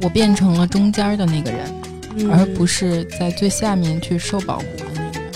[0.00, 1.82] 我变成了中间的那个人，
[2.16, 5.32] 嗯而不是在最下面去受保护的那个人。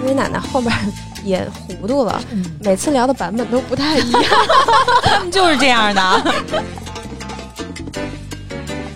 [0.00, 0.72] 因为奶奶后边
[1.24, 4.22] 也糊涂了，嗯每次聊的版本都不太一样。
[5.02, 6.00] 他们就是这样的。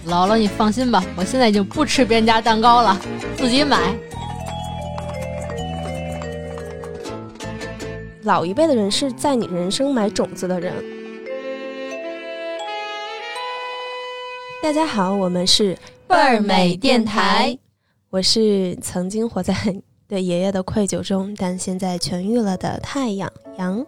[0.09, 2.97] 姥姥，你放心吧，我现在已经不吃别人家蛋糕了，
[3.37, 3.79] 自己买。
[8.29, 10.85] 老一辈的人是在你人生买种子的人。
[14.63, 15.75] 大家好，我们是
[16.07, 17.59] 倍儿美电台，
[18.11, 19.55] 我是曾经活在
[20.07, 23.83] 对爷爷的愧疚中，但现在痊愈了的太阳阳。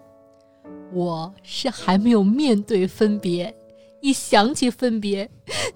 [0.91, 3.55] 我是还没有面对分别，
[4.01, 5.31] 一想起分别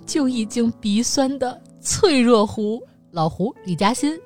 [0.06, 4.19] 就已经鼻酸的脆弱胡老胡李嘉欣。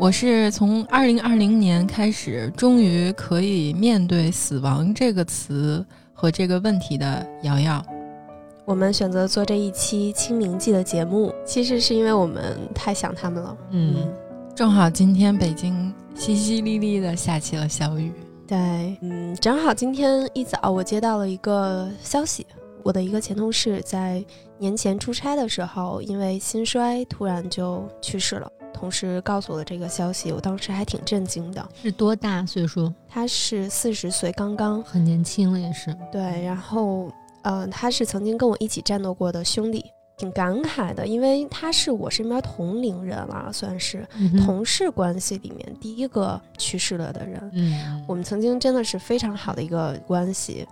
[0.00, 5.84] 我是从二零二零年开始，终于可以面对死亡这个词
[6.14, 7.84] 和这个问题的瑶瑶。
[8.64, 13.56] 我们选择做这一期清明季的节目，其实是因为我们太想他们了。
[13.70, 14.08] 嗯，
[14.54, 18.12] 正好今天北京淅淅沥沥的下起了小雨。
[18.46, 22.46] 对，嗯，正好今天一早我接到了一个消息，
[22.84, 24.24] 我的一个前同事在
[24.58, 28.48] 年前出差的时候，因为心衰突然就去世了。
[28.72, 31.68] 同事告诉我的这个消息，我当时还挺震惊的。
[31.82, 32.92] 是多大岁数？
[33.08, 35.94] 他是四十岁刚刚，很年轻了，也是。
[36.12, 37.10] 对，然后，
[37.42, 39.84] 嗯、他是曾经跟我一起战斗过的兄弟，
[40.16, 47.50] 挺感慨的，因为他是我身边同龄人了，算是嗯同事关系里面第一个去世了的人。
[47.54, 50.66] 嗯，我们曾经真的是非常好的一个关系，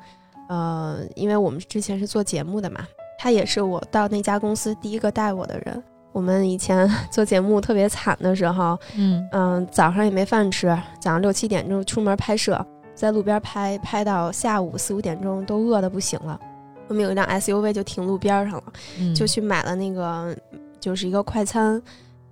[0.49, 2.87] 呃，因为我们之前是做节目的嘛，
[3.19, 5.83] 他也是我到那家公司第一个带我的人。
[6.17, 12.59] 我们以前做节目特别惨的时候，嗯嗯、早上也没饭吃，早上六七点钟出门拍摄，
[12.95, 16.41] 在路边拍，拍到下午四五点钟都饿得不行了。
[16.89, 20.35] 我们有一辆 SUV 就停路边上了，嗯，就去买了那个
[20.81, 21.83] 就是一个快餐，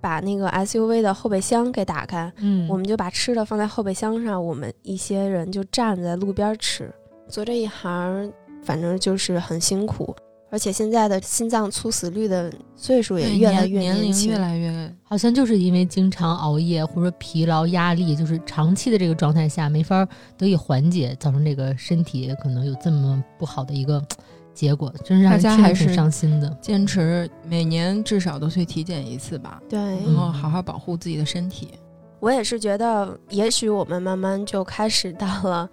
[0.01, 6.91] 把那个 SUV 的后备箱给打开，嗯，我们就把吃的放在后备箱上，我们一些人就站在路边吃。
[7.27, 8.33] 做这一行，
[8.63, 10.15] 反正就是很辛苦，
[10.55, 20.07] 而且现在的心脏猝死率的岁数也越来越年龄轻越来越好像就是因为经常熬夜或者说疲劳、压力，就是长期的这个状态下没法
[20.37, 24.01] 得以缓解，造成这个身体可能有这么不好的一个
[24.53, 26.49] 结果，真是让人大家还是伤心的。
[26.61, 31.71] 坚持每年至少都去体检一次吧，对，然后好好保护自己的身体。
[32.21, 35.69] 我也是觉得，也许我们慢慢就开始到了，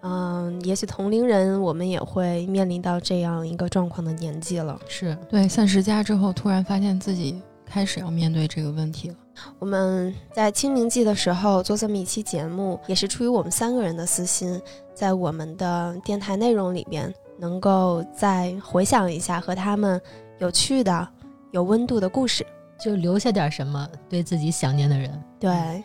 [0.00, 4.78] 嗯，也许同龄人我们也会面临到这样一个状况的年纪了。
[4.88, 9.16] 是，对，三十加之后，突然发现自己开始要面对这个问题了。
[9.58, 14.60] 我们在清明季的时候做这么一期节目，也是出于我们三个人的私心，
[14.94, 20.00] 在我们的电台内容里边，能够再回想一下和他们
[20.38, 21.08] 有趣的、
[21.50, 22.46] 有温度的故事。
[22.80, 25.20] 就留下点什么对自己想念的人。
[25.40, 25.82] 对，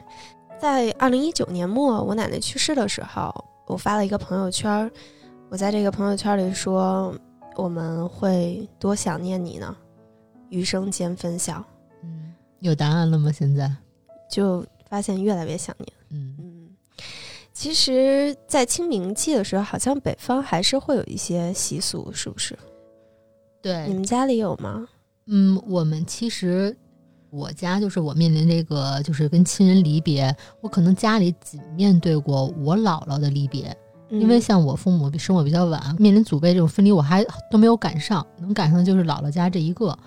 [0.60, 3.34] 在二零一九年末，我奶奶去世的时候，
[3.66, 4.92] 我发了一个朋友圈，
[5.50, 7.14] 我在这个朋友圈里说，
[7.56, 9.76] 我们会多想念你呢，
[10.50, 11.64] 余生见分晓。
[12.04, 13.32] 嗯，有答案了吗？
[13.32, 13.72] 现在？
[14.30, 15.94] 就发现越来越想念。
[16.10, 16.70] 嗯，嗯，
[17.54, 22.58] 其实，在清明季的时候，好像北方还是会有一些习俗，是不是？
[23.62, 24.88] 对你，们家里有吗？
[25.28, 26.76] 嗯，我们其实。
[27.34, 33.76] 我家就是我面临这个，就是跟亲人离别，我可能家里仅面对过我姥姥的离别，
[34.12, 39.98] 因为嗯像我父母生我比较晚，面临祖辈这种分离，我还都没有赶上，能赶上的就是姥姥家这一个。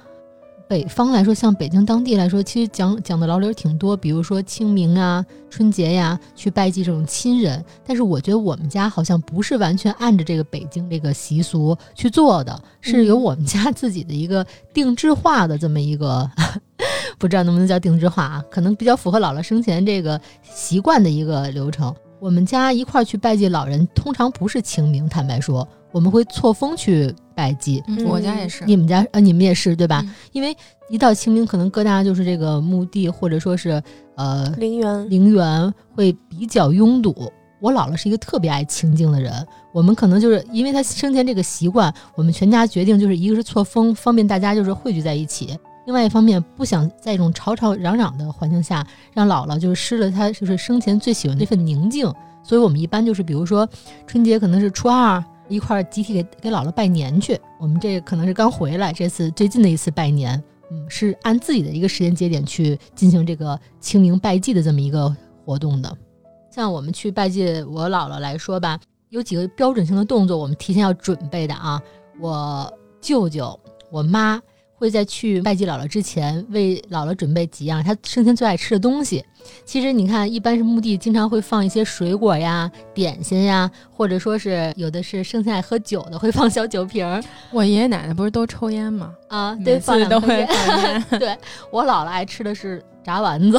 [0.68, 7.64] 北方来说，像北京当地来说，其实讲讲的老理儿挺多，比如说清明啊、春节呀，去拜祭这种亲人。
[7.86, 14.44] 但是我觉得我们家好像不是完全按着这个北京这个习俗去做的，是有嗯我们家自己的一个
[14.74, 16.28] 定制化的这么一个，
[17.16, 18.44] 不知道能不能叫定制化啊？
[18.50, 21.94] 可能比较符合姥姥生前这个习惯的一个流程。
[22.18, 27.84] 我们家一块儿去拜祭老人，通常不是清明，坦白说，我们会错峰去拜祭。
[27.86, 28.64] 嗯，我家也是。
[28.64, 30.02] 你们家呃，你们也是对吧？
[30.04, 30.56] 嗯因为
[30.88, 33.82] 一到清明，可能各大就是这个墓地或者说是
[34.16, 37.30] 呃陵园，陵园会比较拥堵。
[37.60, 39.32] 我姥姥是一个特别爱清静的人，
[39.72, 45.56] 我们可能就是因为她生前这个习惯，我们全家决定就是一个是错峰，方便大家就是汇聚在一起；
[45.86, 52.12] 另外一方面，不想在一种吵吵嚷嚷的环境下，让姥姥就是失了她就是生前最喜欢的那份宁静。
[52.42, 53.68] 所以我们一般就是比如说
[54.06, 65.14] 春节可能是初二一块集体给给姥姥拜年去，我们这可能是刚回来，这次最近的一次拜年，嗯，是按自己的一个时间节点去进行这个清明拜祭的这么一个
[65.44, 65.96] 活动的。
[66.50, 71.80] 像我们去拜祭我姥姥来说吧，有几个标准性的动作，我们提前要准备的啊。
[72.18, 73.58] 我舅舅、
[73.90, 74.40] 我妈
[74.76, 79.24] 会在去拜祭姥姥之前，为姥姥准备几样她生前最爱吃的东西。
[79.64, 89.14] 其实你看，一般是墓地经常会放一些水果呀、点心呀，或者说是有的是生前爱喝酒的，会放小酒瓶儿我爷爷奶奶不是都抽烟吗？
[89.28, 91.04] 啊，对，每放次都会烟。
[91.18, 91.36] 对
[91.70, 93.58] 我姥姥爱吃的是炸丸子，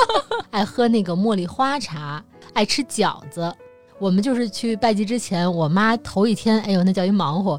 [0.50, 2.22] 爱喝那个茉莉花茶，
[2.52, 3.52] 爱吃饺子。
[3.98, 7.58] 我们就是去拜祭之前，我妈头一天，哎呦，那叫一忙活，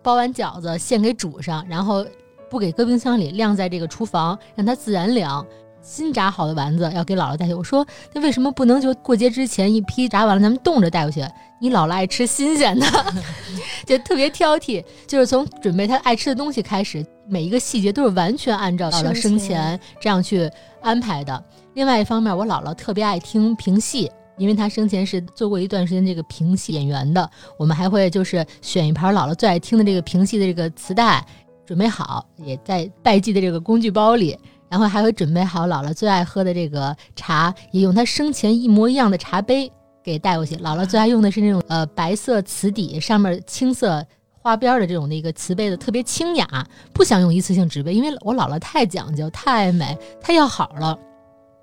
[0.00, 2.06] 包完饺子现给煮上，然后
[2.50, 5.46] 不给搁冰箱里，晾在这个厨房，让它自然凉。
[5.82, 11.24] 新炸好的丸子要给姥姥带去，我说那为什么不能就过节之前一批炸完了咱们冻着带回去？
[11.58, 12.86] 你姥姥爱吃新鲜的，
[13.86, 20.50] 就特别挑剔，就是从准备她爱吃的东西开始，每一个细节都是完全按照姥姥生前这样去
[20.82, 21.42] 安排的。
[21.72, 27.30] 另外一方面，我姥姥特别爱听评戏，因为她生前是做过一段时间这个评戏演员的。
[27.56, 31.24] 我们还会就是选一盘姥姥最爱听的这个评戏的这个磁带，
[31.70, 34.36] 准备好，也在拜祭的这个工具包里。
[34.68, 39.70] 然后还会准备好姥姥最爱喝的这个茶，也用她生前一模一样的茶杯
[40.02, 40.56] 给带过去。
[40.56, 44.04] 姥姥最爱用的是那种呃白色瓷底，上面青色
[44.42, 50.98] 花边的这种的一个瓷杯子，特别清雅，不想用一次性纸杯，因为我姥姥太讲究、太美，太要好了，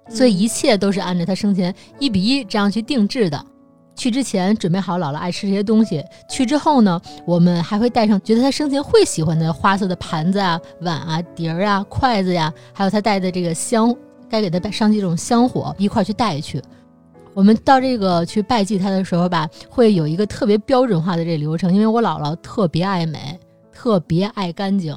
[0.10, 3.46] 所以一切都是按照她生前一比一这样去定制的。
[3.98, 13.94] 去之前准备好姥姥爱吃这些东西，去之后呢，我们还会带上觉得她生前会喜欢的花色的盘子啊、碗啊、碟儿啊、筷子呀，还有她带的这个香，
[14.30, 16.62] 该给她带上这种香火一块儿去带去。
[17.34, 23.40] 我们到这个去拜祭她的时候吧，会有一个特别标准化的这流程，因为我姥姥特别爱美，
[23.72, 24.96] 特别爱干净。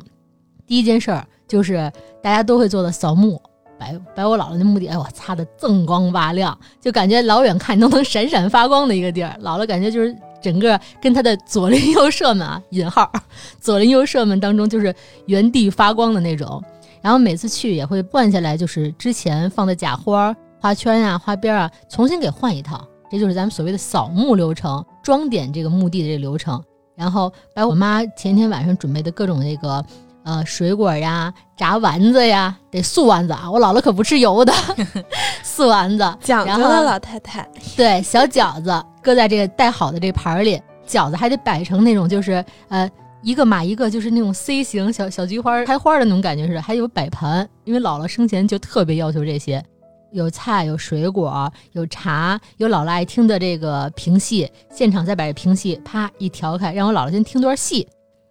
[0.66, 1.90] 第一件事儿就是
[2.22, 3.40] 大家都会做的扫墓，
[3.80, 9.34] 把把我姥姥那墓地，哎，我擦的锃光瓦亮，就感觉老远看都能闪闪发光的一个地儿。
[9.42, 13.10] 姥姥感觉就是整个跟她的左邻右舍们啊，引号，
[13.58, 14.94] 左邻右舍们当中就是
[15.26, 16.62] 原地发光的那种。
[17.00, 22.86] 然后每次去也会换下来，就是之前放的假花、花圈呀、花边啊，重新给换一套。
[23.10, 26.62] 这就是咱们所谓的扫墓流程，装点这个墓地的这个流程。
[26.94, 29.82] 然后把我妈前天晚上准备的各种那个
[30.30, 34.52] 呃水果呀、炸丸子呀，得素丸子啊，我姥姥可不吃油的，
[35.42, 36.16] 素丸子。
[36.20, 42.88] 讲究然后的老太太，对，小饺子搁在这个带好的这盘儿里，饺子还得摆成那种就是呃
[43.22, 49.60] 一个码一个，就是那种 C 型小小菊花开花的那种感觉似的，还有摆盘，因为姥姥生前就特别要求这些。
[50.12, 57.86] 有菜，有水果，有茶，有姥姥爱听的这个评戏，现场再把这评戏啪一调开，让我姥姥先听段戏。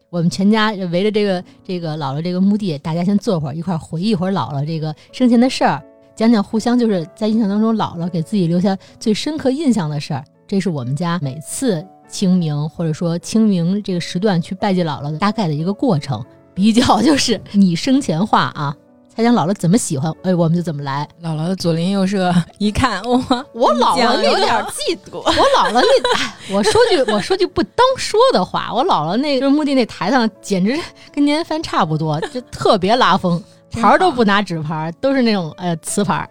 [0.09, 5.81] 我们全家围着这个这个姥姥这个墓地，大家先坐会儿，一块儿回忆一会儿姥姥这个生前的事儿，
[6.15, 10.23] 讲讲互相就是在印象当中姥姥给自己留下最深刻印象的事儿。
[10.47, 16.25] 这是我们家每次清明或者说清明这个时段去拜祭姥姥的大概的一个过程，
[16.55, 18.75] 比较就是你生前话啊，
[19.19, 21.05] 猜想姥姥怎么喜欢，哎，我们就怎么来。
[21.21, 25.17] 姥姥的左邻右舍一看，哇，我姥姥那个有点嫉妒。
[25.17, 30.79] 我姥姥那，哎，我说句我说句不当说的话，我姥姥那就是墓地那台上，简直
[31.13, 36.29] 跟年夜饭差不多，就特别拉风，真牌儿都不拿纸牌儿，都是那种呃瓷牌儿，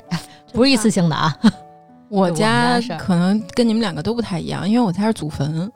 [0.54, 1.36] 不是一次性的啊。
[2.08, 5.70] 我家可能跟你们两个都不太一样，因为我家是祖坟，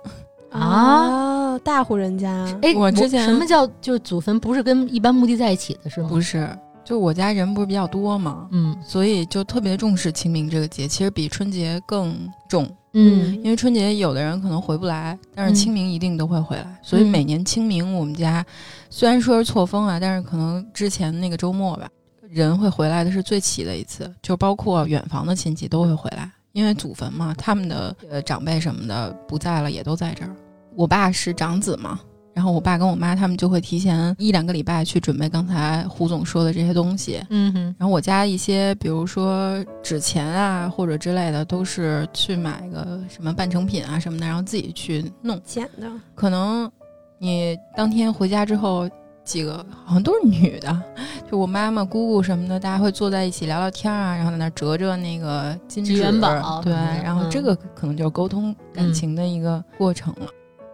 [0.50, 2.31] 啊哦，大户人家，
[2.62, 6.09] 哎，我之前什么叫就是祖坟不是跟一般墓地在一起的是吗？
[6.09, 6.49] 不是，
[6.92, 12.14] 就我家人不是比较多嘛，嗯所以就特别重视清明这个节，其实比春节更
[12.46, 12.70] 重。
[12.92, 18.44] 嗯因为春节有的人可能回不来，但是嗯清明一定都会回来，所以嗯每年清明我们家
[18.90, 21.88] 虽然说是错峰啊，但是可能之前那个周末吧，
[22.28, 30.37] 人会回来的是最齐的一次，就包括远房的亲戚都会回来，因为祖坟嘛，他们的呃长辈什么的不在了，也都在这儿。
[30.76, 31.99] 我爸是长子嘛，
[32.35, 37.75] 然后我爸跟我妈他们就会提前一两个礼拜去准备刚才胡总说的这些东西，嗯哼。
[37.79, 45.41] 然后我家一些，比如说纸钱啊或者之类的，都是去买个什么半成品啊什么的，然后自己去弄。
[45.45, 46.71] 捡的，可能
[47.19, 48.89] 你当天回家之后，
[49.25, 50.83] 几个好像都是女的，
[51.31, 60.27] 就我妈妈、姑姑什么的，大家会坐在一起聊聊天啊，然后在那折折那个金元宝对，嗯然后这个可能就是沟通感情的一个过程了。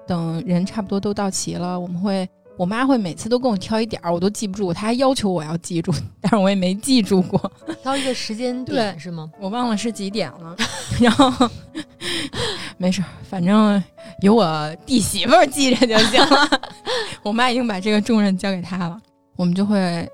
[0.08, 2.28] 等人差不多都到齐了，我们会。
[2.56, 7.40] 我妈会每次都跟我挑一点儿，我都记不住，她还要求我要记住，但是我也没记住过。
[7.84, 9.30] 挑一个时间点对是吗？
[9.38, 10.56] 我忘了是几点了，
[11.00, 11.48] 然后
[12.76, 13.80] 没事儿，反正
[14.22, 16.60] 有我弟媳妇儿记着就行了。
[17.22, 19.00] 我妈已经把这个重任交给她了，
[19.36, 20.04] 我们就会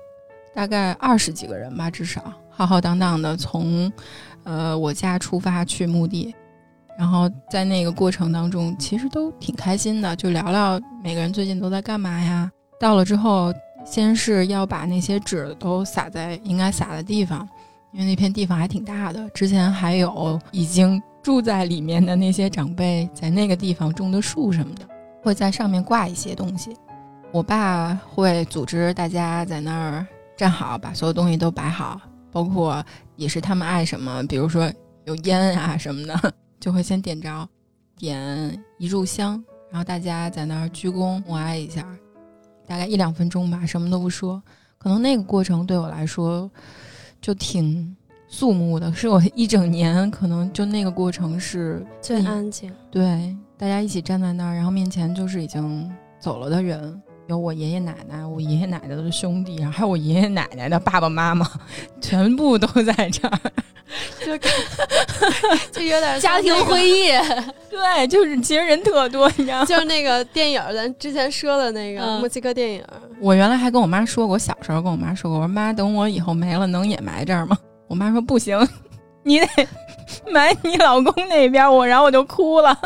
[0.53, 3.91] 大概二十几个人吧，至少浩浩荡荡的从
[4.43, 6.31] 呃我家出发去墓地，
[6.97, 12.49] 然后在那个过程当中，其实都挺开心的，就聊聊每个人最近都在干嘛呀。
[12.79, 13.53] 到了之后，
[13.85, 17.47] 先是要把那些纸都撒在应该撒的地方，
[17.91, 19.29] 因为那片地方还挺大的。
[19.29, 24.85] 之前还有已经住在里面的那些长辈，在那个地方种的树什么的，
[25.21, 26.75] 会在上面挂一些东西。
[27.31, 31.99] 我爸会组织大家在那儿站好，把所有东西都摆好，
[32.31, 32.83] 包括
[33.15, 34.71] 也是他们爱什么，比如说
[35.05, 37.47] 有烟啊什么的，就会先点着，
[37.97, 41.85] 点一炷香，然后大家在那儿鞠躬默哀一下，
[42.65, 44.41] 大概一两分钟吧，什么都不说。
[44.77, 46.49] 可能那个过程对我来说
[47.21, 47.95] 就挺
[48.27, 52.71] 肃穆的，是我一整年可能就那个过程是最安静。
[52.91, 57.01] 对，大家一起站在那儿，然后面前就是已经走了的人。
[57.27, 61.49] 有我爷爷奶奶，我爷爷奶奶的兄弟，然后还有我爷爷奶奶的爸爸妈妈，
[61.99, 63.39] 全部都在这儿，
[64.23, 64.37] 就
[65.71, 67.09] 就有点 家庭会议。
[67.69, 69.65] 对，就是其实人特多，你知道吗？
[69.65, 72.83] 就是那个电影，咱之前说的那个嗯墨西哥电影。
[73.19, 77.57] 我原来还跟我妈说过，我小时候跟我妈说过，我说妈，等我以后没了，能也埋这儿吗？
[77.87, 78.55] 我妈说不行，
[79.23, 79.47] 你得
[80.31, 82.77] 埋你老公那边，我然后我就哭了。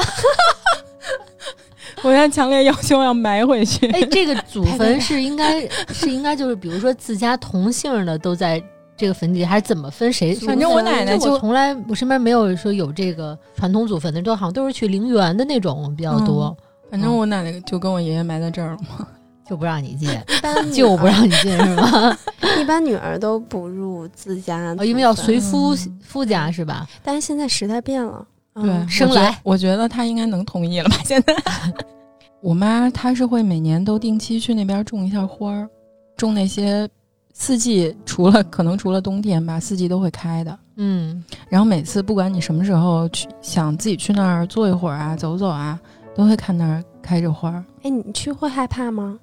[2.04, 3.88] 我现在强烈要求要埋回去。
[3.92, 8.62] 哎，这个祖 坟是应该是应该就是，比如说自家同姓的都在
[8.96, 10.34] 这个坟地，还是怎么分谁？
[10.36, 16.56] 反正我奶奶就我从来我身边没有说有这个传统祖坟的，都好像都是去陵园的那种比较多，
[16.90, 19.08] 反正我奶奶就跟我爷爷埋在这儿了嘛。
[19.48, 22.16] 就不让你进， 一般就不让你进是吗？
[22.62, 26.88] 一般女儿都不入自家哦，因为要随夫嗯夫家是吧？
[27.02, 28.26] 但是现在时代变了，嗯
[28.62, 30.98] 对，生来我觉得，他应该能同意了吧？
[31.04, 31.36] 现在，
[32.42, 35.70] 我妈她是会每年都定期去那边种一下花儿，
[36.16, 36.88] 种那些
[37.34, 40.58] 四季，除了可能除了冬天吧，四季都会开的。
[40.78, 45.80] 嗯，然后每次不管你什么时候去，想自己去那儿坐一会儿啊，走走啊，
[46.16, 47.64] 都会看那儿开着花儿。
[47.84, 49.20] 哎，你去会害怕吗？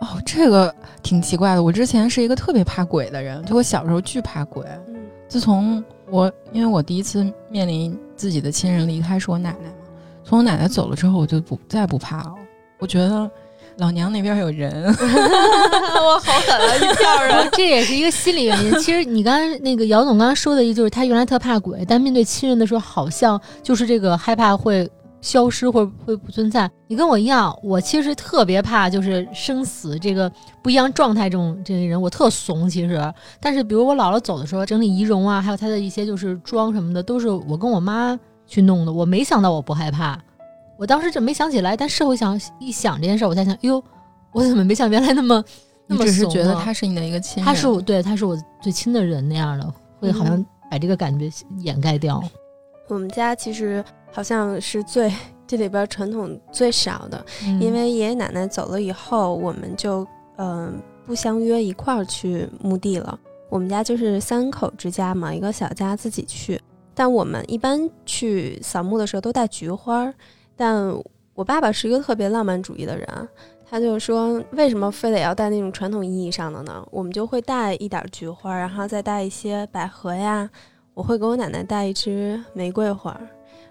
[0.00, 0.72] 哦，这个
[1.02, 1.62] 挺奇怪的。
[1.62, 4.64] 我之前是一个特别怕鬼的人，就我小时候巨怕鬼。
[4.86, 4.94] 嗯，
[5.26, 9.74] 自从我因为我第一次面临自己的亲人离开是我奶奶嘛，
[10.24, 12.34] 从我奶奶走了之后，我就不再不怕了。
[12.80, 13.30] 我觉得
[13.76, 17.48] 老娘那边有人， 我好狠啊，一票人。
[17.54, 18.72] 这也是一个心理原因。
[18.80, 24.90] 其实你刚才那个姚总刚刚说的，一就是他原来特怕鬼，但面对亲人的时候，好像就是这个害怕会
[25.28, 26.70] 消失或者会不存在。
[26.86, 30.32] 你跟我一样，我其实特别怕就是生死这个
[30.62, 33.14] 不一样状态这种这些人，我特怂其实。
[33.38, 38.92] 但是比如我姥姥走的时候，整理仪容啊，还有她的一些就是妆什么的，都是我跟我妈去弄的。
[38.92, 40.18] 我没想到我不害怕，
[40.78, 43.84] 我当时这没想起来，但事后想一想这件事儿，我才想，哎呦，
[44.32, 45.44] 我怎么没像原来那么
[45.86, 52.24] 那你么怂只是觉得啊他是你的一个亲人，他是我对他是我最亲的人那样的，会好像把这个感觉掩盖掉。
[52.88, 55.12] 我们家其实好像是最
[55.46, 63.18] 这里边传统最少的，嗯因为爷爷奶奶走了以后，我们就嗯、不相约一块儿去墓地了。
[63.48, 66.60] 我们家就是三口之家嘛，一个小家自己去。
[66.94, 70.14] 但我们一般去扫墓的时候都带菊花儿，
[70.56, 70.92] 但
[71.34, 73.28] 我爸爸是一个特别浪漫主义的人，
[73.68, 76.86] 他就说为什么非得要带那种传统意义上的呢？
[76.90, 80.48] 我们就会带一点儿菊花儿，然后再带一些百合呀。
[80.98, 83.20] 我会给我奶奶带一支玫瑰花儿，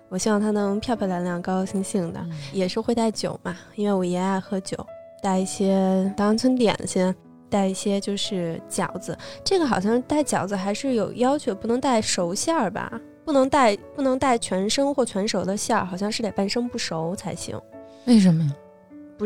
[0.07, 2.21] 我希望她能漂漂亮亮、高高兴兴的。
[2.21, 4.77] 嗯也是会带酒嘛，因为我爷爷爱喝酒，
[5.21, 7.13] 带一些当村点心，
[7.49, 9.17] 带一些就是饺子。
[9.43, 12.89] 这个好像带饺子还是有要求，不能带熟馅儿吧？
[13.25, 17.59] 不能带不能带全生或全熟的馅儿，好像是得半生不熟才行。
[18.05, 18.51] 为什么呀？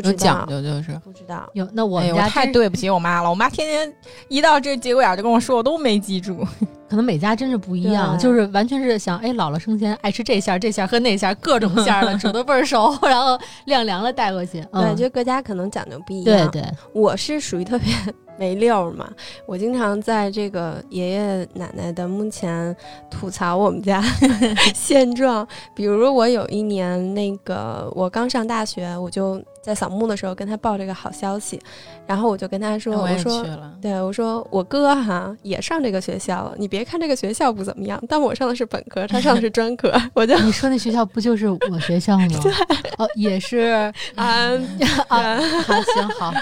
[0.00, 0.92] 不知道，讲究就是。
[1.04, 1.48] 不知道。
[1.54, 3.94] 有那我家真太对不起我妈了，我妈天天
[4.28, 6.44] 一到这节骨眼儿就跟我说，我都没记住。
[6.88, 14.60] 可能每家真是不一样，就是完全是想，哎，姥姥生前爱吃这馅儿、这馅儿和那馅儿，各种馅儿的煮的倍儿熟， 然后晾凉了带过去。
[14.60, 16.50] 对，嗯，就各家可能讲究不一样。
[16.50, 17.94] 对对，我是属于特别
[18.38, 19.08] 没溜儿嘛，
[19.46, 22.76] 我经常在这个爷爷奶奶的墓前
[23.10, 24.02] 吐槽我们家
[24.74, 25.48] 现状。
[25.74, 31.60] 比如我有一年那个我刚上大学，我就在扫墓的时候跟他报这个好消息，
[32.06, 33.46] 然后我就跟他说，我我说。
[33.80, 42.26] 对，我说我哥哈也上这个学校了，你别看这个学校不怎么样，但我上的是本科，他上的是专科， 我就你说那学校不就是我学校吗？
[42.42, 42.52] 对，
[42.98, 44.52] 哦，也是啊，
[45.08, 46.32] 啊，好行好，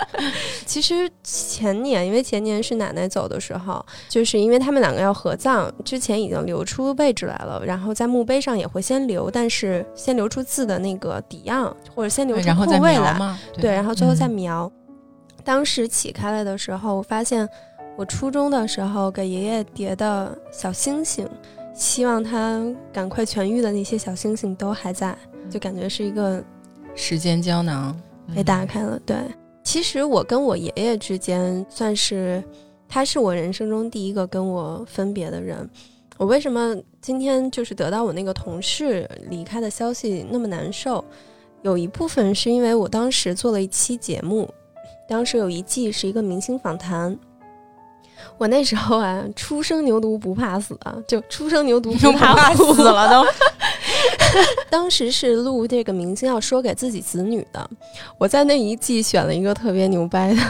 [0.67, 13.10] 其实前年，因为前年是奶奶走的时候，就是因为他们两个要合葬，之前已经留出位置来了，然后在墓碑上也会先留，但是先留出字的那个底样，或者先留出对然后再后位来，
[13.55, 14.73] 对，然后最后再嗯描。
[15.43, 17.49] 当时起开来的时候，我发现
[17.97, 21.29] 我初中的时候给爷爷叠的小星星，
[21.75, 22.63] 希望他
[22.93, 25.17] 赶快痊愈的那些小星星都还在，
[25.49, 26.43] 就感觉是一个
[26.95, 27.99] 时间胶囊
[28.35, 28.99] 被打开了。
[29.07, 29.17] 对，
[29.65, 32.43] 其实我跟我爷爷之间算是，
[32.87, 35.69] 他是我人生中第一个跟我分别的人。
[36.19, 41.03] 我为什么今天就是得到我那个同事离开的消息那么难受？
[41.63, 44.49] 有一部分是因为我当时做了一期节目，
[45.09, 47.19] 当时有一季是一个明星访谈。
[48.37, 53.27] 我那时候啊，初生牛犊不怕死啊，就初生牛犊不怕死了都。
[54.71, 57.71] 当时是录这个明星要说给自己子女的，
[58.19, 60.43] 我在那一季选了一个特别牛掰的，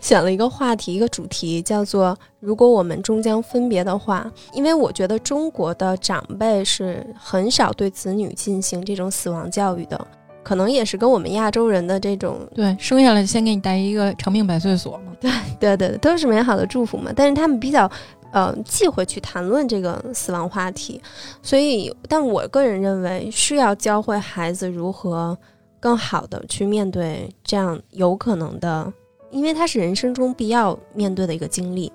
[0.00, 10.06] 选了一个话题，一个主题叫做“如果我们终将分别的话”，因为我觉得中国的长辈是很少对子女进行这种死亡教育的。
[10.42, 17.12] 可能也是跟我们亚洲人的这种对生下来先给你带一个长命百岁锁嘛，对对对，都是美好的祝福嘛。
[17.14, 17.90] 但是他们比较
[18.32, 21.00] 呃忌讳去谈论这个死亡话题，
[21.42, 25.36] 所以，但我个人认为是要教会孩子如何
[25.78, 28.92] 更好的去面对这样有可能的，
[29.30, 31.92] 因为它是人生中必要面对的一个经历，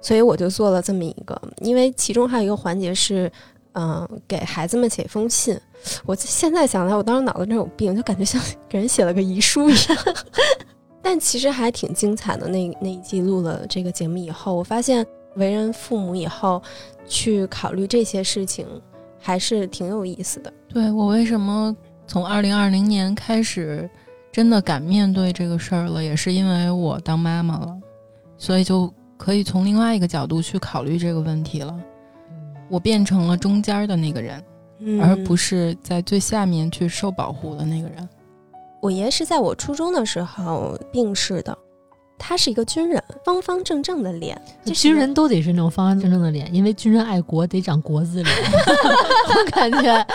[0.00, 3.30] 所以我就做了这么一个，因为其中还有一个环节是。
[3.72, 5.58] 嗯，给孩子们写一封信。
[6.04, 9.98] 我现在想来，我当时脑子真有病，就感觉像给人写了个遗书一样。
[11.02, 12.46] 但其实还挺精彩的。
[12.46, 16.62] 那那一季录了这个节目以后，我发现为人父母以后
[17.06, 18.66] 去考虑这些事情
[19.18, 20.52] 还是挺有意思的。
[20.68, 21.74] 对我为什么
[22.06, 23.88] 从二零二零年开始
[24.30, 27.74] 真的敢面对这个事儿了，也是因为我当妈妈了，
[28.36, 31.74] 所以就可以从另外一个角度去考虑这个问题了。
[32.70, 34.42] 我变成了中间的那个人，
[35.02, 38.08] 而不是在最下面去受保护的那个人。
[38.80, 41.56] 我爷是在我初中的时候病逝的，
[42.18, 44.40] 他是一个军人，方方正正的脸。
[44.64, 48.36] 军人都得是那种方方正正的脸，因为军人爱国，得长国字脸。
[49.28, 50.06] 我感觉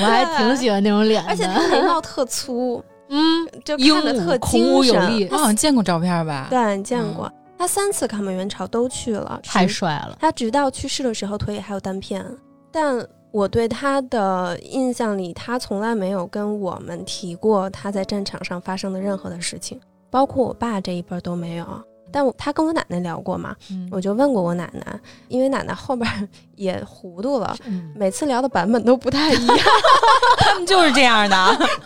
[0.00, 5.28] 我还挺喜欢那种脸的，而且他眉毛特粗，嗯，就看着特孔武有力。
[5.30, 6.46] 我好像见过照片吧？
[6.48, 7.30] 对，见过。
[7.58, 10.16] 他三次抗美援朝都去了，太帅了。
[10.20, 12.24] 他直到去世的时候腿里还有单片，
[12.70, 21.66] 但我对他的印象里，他从来没有跟我们提过他在战场上发生的任何的事情，包括我爸这一辈都没有。
[22.12, 23.54] 但我他跟我奶奶聊过嘛，
[23.90, 27.54] 我就问过我奶奶，因为奶奶后边 也糊涂了，
[27.94, 29.58] 每次聊的版本都不太一样。
[30.38, 31.36] 他们就是这样的。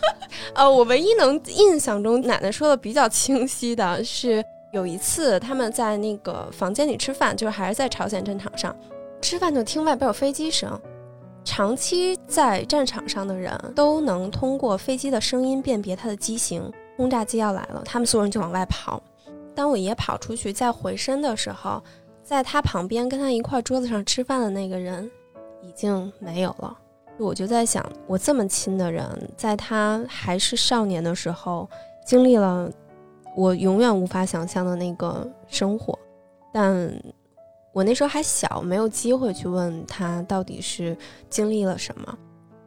[0.53, 4.43] 呃，我唯一能印象中奶奶说的比较清晰的是。
[4.71, 8.75] 有一次，他们在那个房间里吃饭，就是还是在朝鲜战场上
[9.21, 10.79] 吃饭，就听外边有飞机声。
[11.43, 19.01] 长期在战场上的人都能通过飞机的声音辨别它的机型，轰炸机要来了，他们所有人就往外跑。
[19.53, 21.83] 当我爷跑出去再回身的时候，
[22.23, 25.09] 在他旁边跟他一块桌子上吃饭的那个人
[25.61, 26.77] 已经没有了。
[27.17, 29.05] 我就在想，我这么亲的人，
[29.35, 31.69] 在他还是少年的时候
[32.05, 32.71] 经历了。
[33.35, 35.97] 我永远无法想象的那个生活，
[36.51, 36.91] 但
[37.73, 40.97] 我那时候还小，没有机会去问他到底是
[41.29, 42.17] 经历了什么。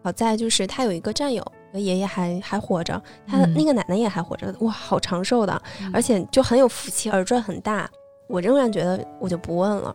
[0.02, 7.88] 好在就是他有一个战友，爷爷还还活着，他的那个奶奶也还活着，哇，好长寿的，而且就很有福气，耳坠很大。
[8.26, 9.94] 我仍然觉得我就不问了，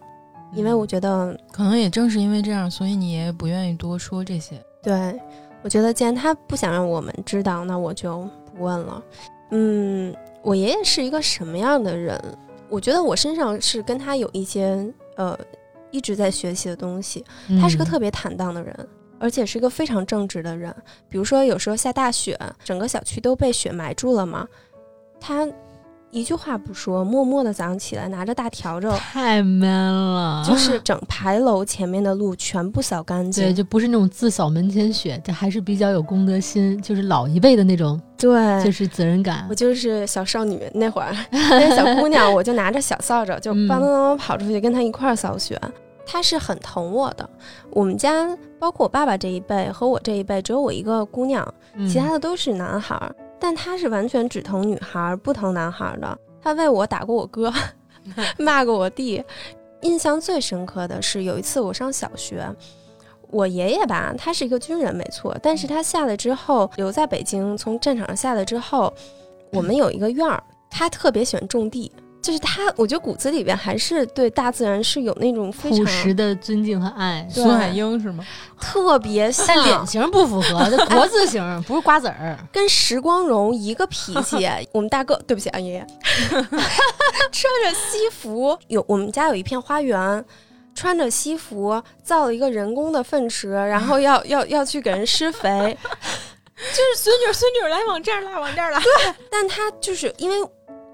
[0.53, 4.63] 因为我觉得可能也正是因为这样，所以你也不愿意多说这些。
[4.81, 5.19] 对，
[5.63, 9.03] 我觉得既然他不想让我们知道，那我就不问了。
[9.51, 10.15] 嗯。
[10.41, 12.19] 我爷爷是一个什么样的人？
[12.69, 15.37] 我觉得我身上是跟他有一些呃
[15.91, 17.25] 一直在学习的东西。
[17.61, 18.87] 他是个特别坦荡的人，
[19.19, 20.73] 而且是一个非常正直的人。
[21.09, 24.47] 比如说，有时候下大雪，整个小区都被雪埋住了嘛，
[25.19, 25.47] 他。
[26.11, 30.43] 一句话不说，默默的早上起来拿着大笤帚，太 man 了。
[30.43, 39.45] 就是整排楼前面的路全部扫干净，对，就不是那种自扫门前雪，这还是比较有公德心，就是老一辈的那种，对，就是责任感。
[39.49, 45.59] 我就是小少女那会儿， 那小姑娘，我就拿着小扫帚就咣咣咣跑出去跟她一块儿扫雪。
[46.07, 47.29] 她是很疼我的。
[47.69, 51.47] 我们家包括我爸爸这一辈和我这一辈，只有我一个姑娘，
[51.87, 52.99] 其他的都是男孩。
[53.39, 56.19] 但他是完全只疼女孩，不疼男孩的。
[56.41, 57.53] 他为我打过我哥，
[58.37, 59.23] 骂过我弟。
[59.81, 62.45] 印象最深刻的是有一次我上小学，
[63.31, 65.37] 我爷爷吧，他是一个军人，没错。
[65.41, 68.93] 但是他下来之后留在北京，从战场上下来之后，
[69.53, 71.89] 我们有一个院儿，他特别喜欢种地。
[72.21, 77.25] 就是他，我觉得骨子里边还是对大自然是有那种非常朴实的尊敬和爱。
[77.31, 78.25] 孙海英是吗？
[78.59, 82.37] 特别像，脸型不符合，国字型，不是瓜子儿。
[82.51, 84.49] 跟石光荣一个脾气。
[84.73, 85.87] 我们大哥，对不起啊，爷爷，
[87.31, 90.25] 穿着西服，有我们家有一片花园，
[90.75, 95.77] 穿着西服造了一个人工的粪池，然后要要要去给人施肥。
[96.59, 98.77] 就是孙女，孙女来往这儿拉，往这儿拉。
[98.79, 100.35] 对但他就是因为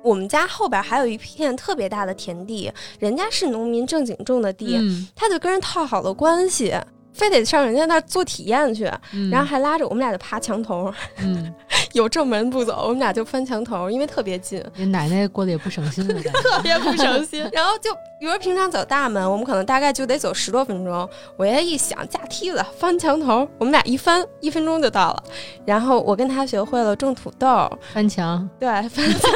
[0.05, 6.73] 我们家后边还有一片特别大的田地，人家是农民正经种的地，嗯他就跟人套好了关系，
[7.11, 11.51] 非得上人家那儿做体验去，嗯然后还拉着我们俩就爬墙头，嗯，
[11.93, 14.63] 有正门不走，我们俩就翻墙头，因为特别近。
[14.75, 17.41] 你奶奶过得也不省心 特别不省心。
[17.51, 21.09] 然后就比如说平常走大门，我们可能大概就得走十多分钟。
[21.37, 25.23] 我爷爷一想架梯子翻墙头，我们俩一翻一分钟就到了。
[25.65, 29.31] 然后我跟他学会了种土豆，翻墙，对，翻墙。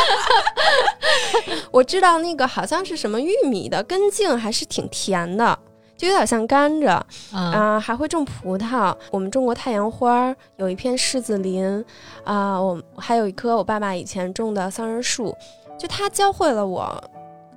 [1.70, 5.58] 我知道那个好像是什么玉米的根茎，还是挺甜的。
[5.96, 8.96] 就有点像甘蔗啊，啊、还会种葡萄。
[9.10, 11.84] 我们种过太阳花，有一片柿子林
[12.24, 15.36] 啊、我还有一棵我爸爸以前种的桑葚树。
[15.78, 17.02] 就他教会了我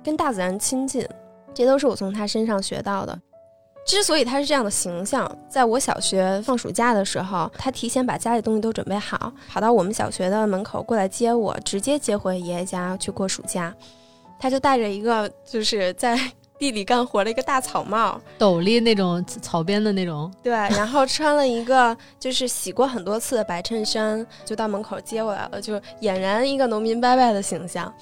[0.02, 1.08] 跟大自然亲近，
[1.54, 3.18] 这都是我从他身上学到的。
[3.84, 13.74] 之所以他是这样的形象，在我小学放暑假的时候，他提前把家里东西都准备好，跑到我们小学的门口过来接我，直接接回爷爷家去过暑假。
[14.38, 16.18] 他就戴着一个就是在
[16.56, 27.92] 地里干活的一个大草帽，斗笠那种草编的那种，对，然后穿了一个就是洗过很多次的白衬衫，就到门口接我来了，就俨然一个农民伯伯的形象。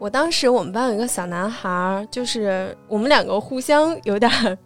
[0.00, 4.58] 我当时我们班有一个小男孩儿，就是我们两个互相有点儿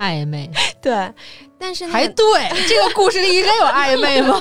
[0.00, 0.50] 暧昧，
[0.82, 1.12] 对，
[1.58, 4.40] 但是、那个、还对，这个故事里应该有 暧昧吗？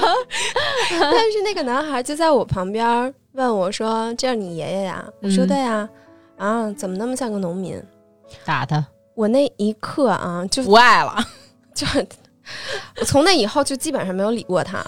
[0.99, 5.89] 但是那个男孩就在我旁边问我说：“这是你爷爷呀？”我说：“嗯对呀。
[6.37, 7.83] 啊，怎么那么像个农民？
[8.45, 11.13] 打他，我那一刻啊，就不爱了，
[11.75, 11.85] 就
[13.01, 14.81] 我从那以后就基本上没有理过他，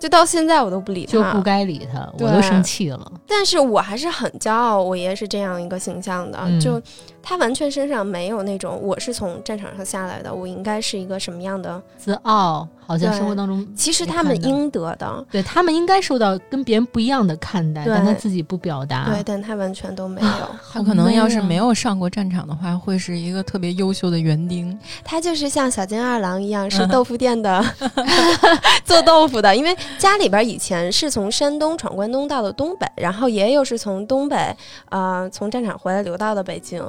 [0.00, 3.12] 就到现在我都不理他，就不该理他，我都生气了。
[3.28, 6.82] 但是我还是很骄傲，我爷爷是这样一个形象的，嗯就
[7.22, 11.80] 他完全身上没有那种我是从战场上下来的，我应该是一个什么样的。
[11.96, 19.04] 自傲，好像生活当中其实他们应得的，对他们应该受到跟别人不一样的看待，但他自己不表达。
[19.08, 20.28] 对，但他完全都没有。
[20.72, 24.76] 他可能要是没有，上过战场的话，会是一个特别优秀的园丁。
[25.04, 27.64] 他就是像小金二郎一样，是豆腐店的
[28.84, 34.54] 做豆腐的，因为家里边以前是从山东闯关东到的东北，然后爷爷又是从东北
[34.88, 36.82] 呃从战场回来流到的北京。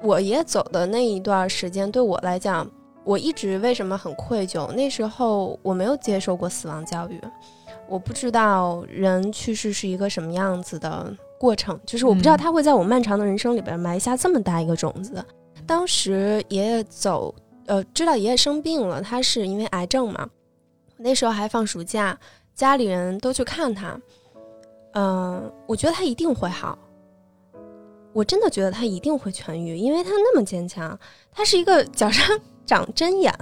[0.00, 2.68] 我爷爷走的那一段时间，对我来讲，
[3.04, 4.70] 我一直为什么很愧疚？
[4.72, 7.20] 那时候我没有接受过死亡教育，
[7.88, 15.24] 我不知道人去世是一个什么样子的过程，就是我不知道嗯他会在我漫长的人生里边埋下这么大一个种子。
[15.66, 17.34] 当时爷爷走，
[17.66, 20.28] 呃，知道爷爷生病了，他是因为癌症嘛。
[20.96, 22.18] 那时候还放暑假，
[22.54, 24.00] 家里人都去看他。
[24.94, 26.78] 嗯、我觉得他一定会好。
[28.18, 30.98] 我真的觉得他一定会痊愈，因为他那么坚强。
[31.32, 33.32] 他是一个脚上 长针眼，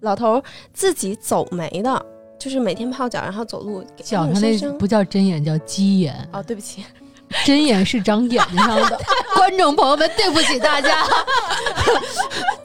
[0.00, 0.42] 老头儿
[0.74, 3.84] 自己走没的，就是每天泡脚，然后走路。
[4.02, 6.28] 脚上那不叫针眼，叫鸡眼。
[6.32, 6.84] 哦，对不起，
[7.44, 9.00] 针眼是长眼睛上的。
[9.32, 11.06] 观众朋友们，对不起大家，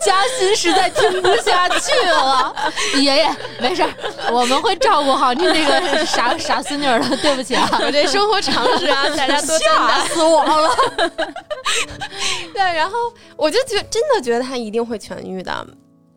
[0.06, 2.56] 嘉欣实在听不下去了。
[3.02, 3.90] 爷爷，没事儿，
[4.32, 7.18] 我们会照顾好你这个傻傻孙女儿的。
[7.18, 10.00] 对不起啊，我这生活常识啊，大家多担待。
[10.00, 10.70] 吓死我了。
[12.54, 12.96] 对，然后
[13.36, 15.68] 我就觉真的觉得他一定会痊愈的，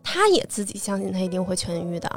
[0.03, 2.09] 他也自己相信他一定会痊愈的，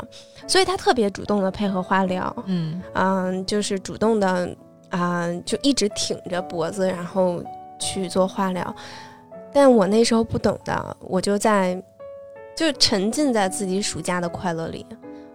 [0.46, 4.54] 所以他特别主动的配合化疗，嗯嗯，就是主动的
[4.90, 7.42] 啊、就一直挺着脖子，然后
[7.80, 8.74] 去做化疗。
[9.52, 11.80] 但我那时候不懂的，我就在
[12.56, 14.86] 就沉浸在自己暑假的快乐里，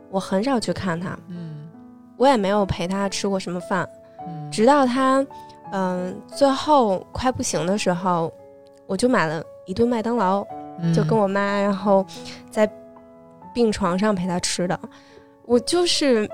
[0.09, 1.69] 我很少去看他，嗯
[2.17, 3.87] 我也没有陪他吃过什么饭，
[4.27, 5.23] 嗯，直到他，
[5.71, 8.33] 嗯、最后快不行的时候，
[8.87, 10.43] 我就买了一顿麦当劳，
[10.95, 12.05] 就跟我我妈，然后
[12.49, 12.67] 在
[13.53, 14.79] 病床上陪他吃的。
[15.45, 16.27] 我就是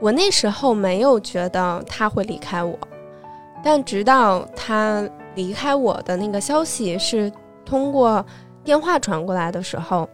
[0.00, 2.78] 我那时候没有觉得他会离开我，
[3.62, 7.32] 但直到他离开我的那个消息是
[7.64, 8.24] 通过
[8.64, 10.08] 电话传过来的时候，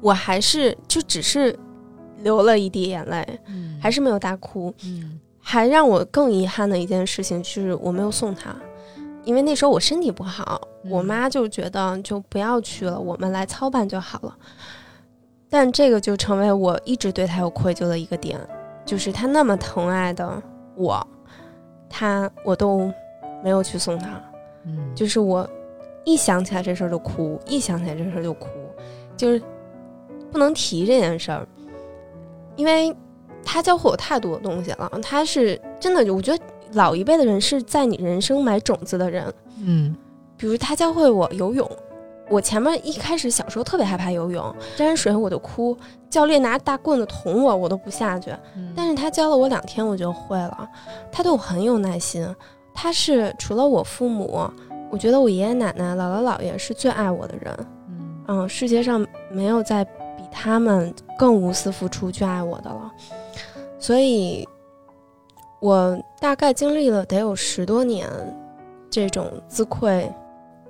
[0.00, 1.56] 我还是就只是
[2.22, 4.74] 流了一滴眼泪，嗯还是没有大哭。
[4.84, 8.52] 嗯还让我更遗憾的一件事情是我没有送他，
[9.22, 14.36] 因为那时候我身体不好，嗯我妈就觉得就不要去了，我们来操办就好了。
[15.48, 18.40] 但这个就成为我一直对他有愧疚的一个点，
[18.84, 20.42] 就是他那么疼爱的
[20.74, 21.06] 我，
[21.88, 22.92] 他我都
[23.46, 24.08] 没有去送他，
[24.64, 25.48] 嗯就是我
[26.04, 28.48] 一想起来这事儿就哭，一想起来这事儿就哭，
[29.16, 29.40] 就是
[30.32, 31.46] 不能提这件事儿，
[32.56, 32.92] 因为
[33.44, 34.90] 他教会我太多的东西了。
[35.00, 39.94] 他是真的，我觉得老一辈的人是在你人生埋种子的人，嗯
[40.36, 41.70] 比如他教会我游泳，
[42.28, 45.78] 我前面一开始小时候特别害怕游泳，沾水我就哭，
[46.10, 48.34] 教练拿大棍子捅我，我都不下去。
[48.74, 50.68] 但是他教了我两天，我就会了。
[51.12, 52.26] 他对我很有耐心，
[52.78, 54.48] 他是除了我父母，
[54.90, 57.66] 我觉得我爷爷奶奶、姥姥姥爷是最爱我的人。
[58.28, 62.92] 嗯，世界上没有再比他们更无私付出去爱我的了。
[63.78, 64.46] 所以，
[65.60, 68.06] 我大概经历了得有十多年
[68.90, 70.12] 这种自愧，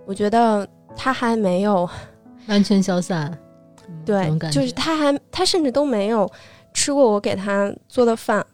[0.04, 1.88] 我觉得他还没有
[2.46, 3.36] 完全消散。
[4.06, 6.30] 对，就是他还他甚至都没有
[6.72, 8.44] 吃过我给他做的饭，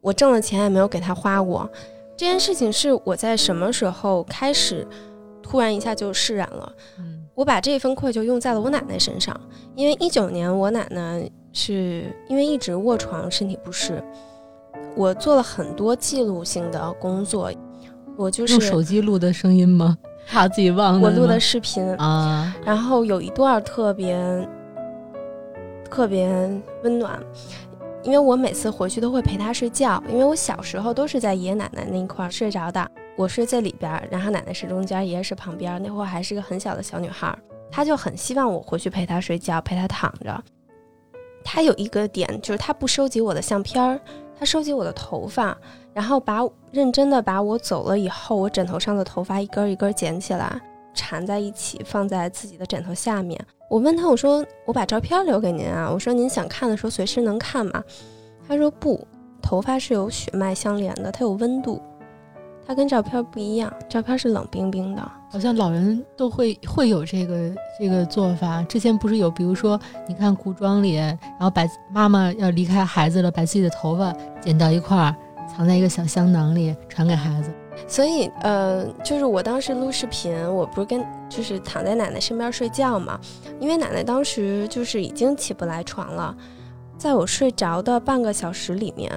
[0.00, 1.68] 我挣的钱也没有给他花过。
[2.16, 4.86] 这件事情是我在什么时候开始
[5.42, 6.72] 突然一下就释然了？
[7.34, 9.38] 我把这份愧疚用在了我奶奶身上，
[9.74, 14.02] 因为一九年我奶奶是因为一直卧床，身体不适。
[14.96, 17.52] 我做了很多记录性的工作，
[18.16, 19.98] 我就是用手机录的声音吗？
[20.26, 21.06] 怕自己忘了。
[21.06, 24.48] 我录的视频啊，然后有一段特别
[25.90, 26.26] 特别
[26.82, 27.22] 温暖，
[28.06, 32.88] 因为我每次回去都会陪她睡觉，因为我小时候都是在爷爷奶奶那一块睡着的。
[33.16, 35.82] 我睡在里边，然后奶奶是中间，爷爷是旁边。
[35.82, 37.36] 那会儿还是个很小的小女孩，
[37.68, 40.40] 她就很希望我回去陪她睡觉，陪她躺着。
[41.42, 44.00] 她有一个点，就是她不收集我的相片儿，
[44.38, 45.56] 她收集我的头发，
[45.92, 46.40] 然后把
[46.70, 50.60] 认真的把我走了以后我枕头上的头发一根一根捡起来，
[50.96, 53.40] 缠在一起，放在自己的枕头下面。
[53.70, 57.80] 我问他，我说我把照片留给您啊，我说您想看的时候随时能看嘛。
[58.48, 59.06] 他说不，
[59.40, 61.80] 头发是有血脉相连的，它有温度。
[62.68, 68.60] 它跟照片不一样，照片是冷冰冰的，好像老人都会会有这个这个做法。
[68.64, 75.14] 之前不是有，比如说你看古装里，然后把妈妈要离开孩子了，把自己的头发剪到一块儿，
[75.48, 77.52] 藏在一个小香囊里传给孩子。
[77.86, 83.20] 所以，呃，就是我当时录视频，我不是跟就是躺在奶奶身边睡觉嘛，
[83.60, 86.36] 因为奶奶当时就是已经起不来床了，
[86.98, 89.10] 在我睡着的半个小时里面。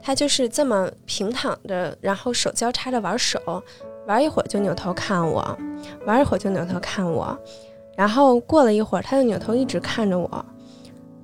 [0.00, 3.38] 他就是这么平躺着，然后手交叉着玩手，
[4.06, 5.58] 玩一会儿就扭头看我，
[6.06, 7.36] 玩一会儿就扭头看我，
[7.96, 10.44] 然后过了一会儿，他就扭头一直看着我，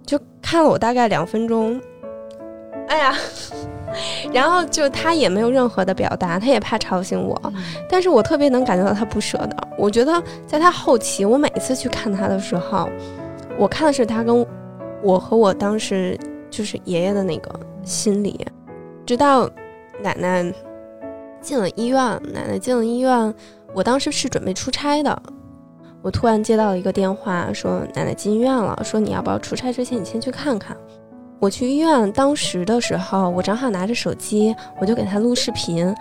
[0.04, 1.80] 就看了我大概两分钟。
[2.88, 3.16] 哎呀，
[4.32, 7.40] 然后就他也没有任何的表达，他也怕吵醒我，
[7.88, 9.56] 但是我特别能感觉到他不舍得。
[9.78, 12.88] 我觉得在他后期，我每次去看他的时候，
[13.58, 14.46] 我看的是他跟
[15.02, 16.18] 我和我当时
[16.50, 18.46] 就是爷爷的那个心理。
[19.06, 19.48] 直到
[20.02, 20.52] 奶奶
[21.40, 21.98] 进了医院，
[22.32, 23.34] 奶奶进了医院，
[23.74, 25.22] 我当时是准备出差的。
[26.02, 30.76] 我突然接到了一个电话，说奶奶进医院了，说你要不要出差之前你先去看看。
[31.40, 35.94] 我去医院，当时的时候我正好拿着手机，我就给他录视频。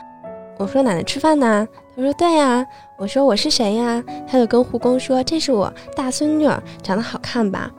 [0.58, 1.68] 我说奶奶吃饭呢？
[1.96, 2.66] 他说对呀。
[2.98, 4.02] 我说我是谁呀？
[4.26, 6.48] 他就跟护工说这是我大孙女，
[6.82, 7.70] 长得好看吧？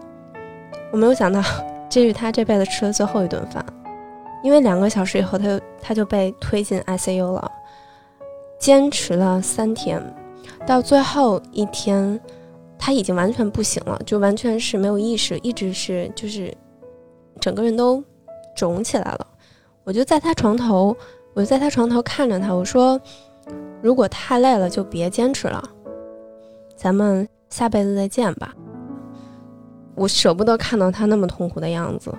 [0.93, 1.43] 我没有想到
[1.89, 3.65] 这是他这辈子吃的最后一顿饭。
[4.43, 7.51] 因为两个小时以后，他就他就被推进 ICU 了，
[8.59, 10.03] 坚持了三天，
[10.67, 12.21] 到最后一天，
[12.79, 16.55] 他已经完全不行了，就完全是没有意识，一直是就是
[17.41, 18.03] 整个人都
[18.55, 19.27] 肿起来了。
[19.85, 20.97] 我就在他床头，
[21.35, 23.01] 我就在他床头看着他，我说
[23.83, 25.63] ：“如果太累了，就别坚持了，
[26.77, 28.55] 咱们下辈子再见吧。”
[29.95, 32.13] 我舍不得看到他那么痛苦的样子。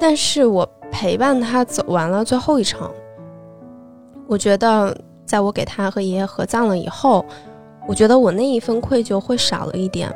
[0.00, 2.90] 但是我陪伴他走完了最后一程，
[4.26, 7.24] 我觉得在我给他和爷爷合葬了以后，
[7.86, 10.12] 我觉得我那一份愧疚会少了一点。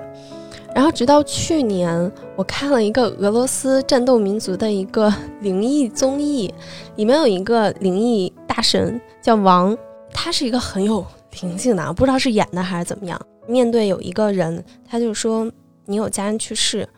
[0.75, 6.53] 然后直到去年，我看了一个俄罗斯战斗民族的一个灵异综艺，
[6.97, 9.77] 里面有一个灵异大神叫王，
[10.13, 11.05] 他是一个很有
[11.41, 13.21] 灵性的，不知道是演的还是怎么样。
[13.47, 15.51] 面对有一个人，他就说
[15.87, 16.89] ：“你有家人去世，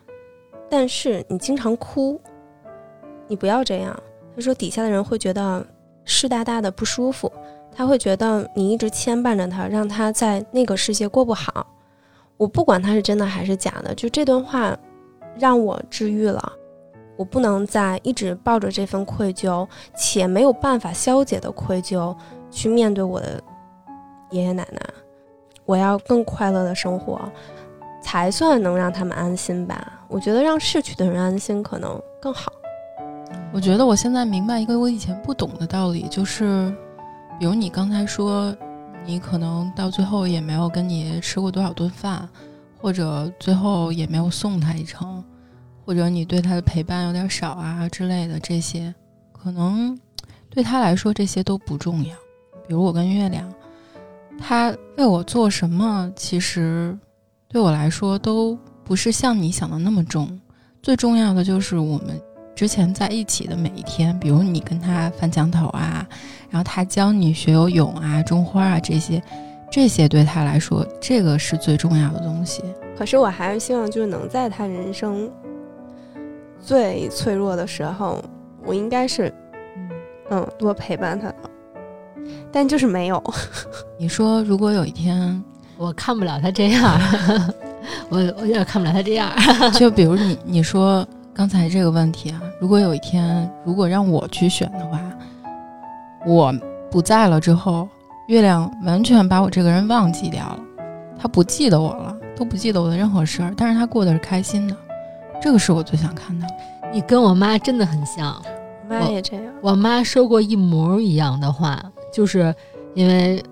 [0.68, 2.20] 但是你经常哭。”
[3.28, 3.98] 你不要这样，
[4.34, 5.64] 他说底下的人会觉得
[6.04, 7.32] 湿哒哒的不舒服，
[7.72, 11.64] 他会觉得你一直牵绊着他，让他在那个世界过不好。
[12.40, 14.74] 我不管他是真的还是假的，就这段话
[15.38, 16.50] 让我治愈了。
[17.18, 22.16] 我不能再一直抱着这份愧疚且没有办法消解的愧疚
[22.50, 23.38] 去面对我的
[24.30, 24.80] 爷爷奶奶。
[25.66, 27.20] 我要更快乐的生活，
[28.00, 30.00] 才算能让他们安心吧。
[30.08, 32.50] 我觉得让逝去的人安心可能更好。
[33.52, 36.74] 我觉得我现在明白一个我以前不懂的道理，就是，
[37.38, 38.56] 比如你刚才说，
[39.04, 42.28] 你可能到最后也没有跟你吃过多少顿饭，
[42.80, 45.22] 或者最后也没有送他一程，
[45.84, 48.94] 或者你对他的陪伴有点少啊之类的，这些
[49.32, 49.98] 可能
[50.48, 52.14] 对他来说这些都不重要。
[52.68, 53.52] 比如我跟月亮，
[54.38, 56.96] 他为我做什么，其实
[57.48, 60.40] 对我来说都不是像你想的那么重。
[60.82, 62.20] 最重要的就是我们
[62.60, 66.06] 之前在一起的每一天，比如你跟他翻墙头啊，
[66.50, 69.22] 然后他教你学游泳啊、种花啊这些，
[69.72, 72.62] 这些对他来说，这个是最重要的东西。
[72.98, 75.30] 可是我还是希望，就是能在他人生
[76.60, 78.22] 最脆弱的时候，
[78.62, 79.32] 我应该是
[80.28, 81.50] 嗯多陪伴他的，
[82.52, 83.24] 但就是没有。
[83.98, 85.42] 你说，如果有一天
[85.78, 87.00] 我看不了他这样，
[88.10, 89.32] 我我有点看不了他这样。
[89.72, 91.08] 就比如你你说
[91.40, 95.00] 刚才这个问题啊，如果有一天，如果让我去选的话，
[96.26, 96.54] 我
[96.90, 97.88] 不在了之后，
[98.26, 100.60] 月亮完全把我这个人忘记掉了，
[101.18, 102.14] 他不记得我了。
[102.36, 104.76] 都不记得我的任何事儿，但是他过得是开心的，
[105.40, 106.46] 这个是我最想看到。
[106.92, 108.36] 你跟我妈真的很像，
[108.86, 109.44] 我妈也这样。
[109.62, 112.54] 我妈说过一模一样的话，就是
[112.92, 113.42] 因为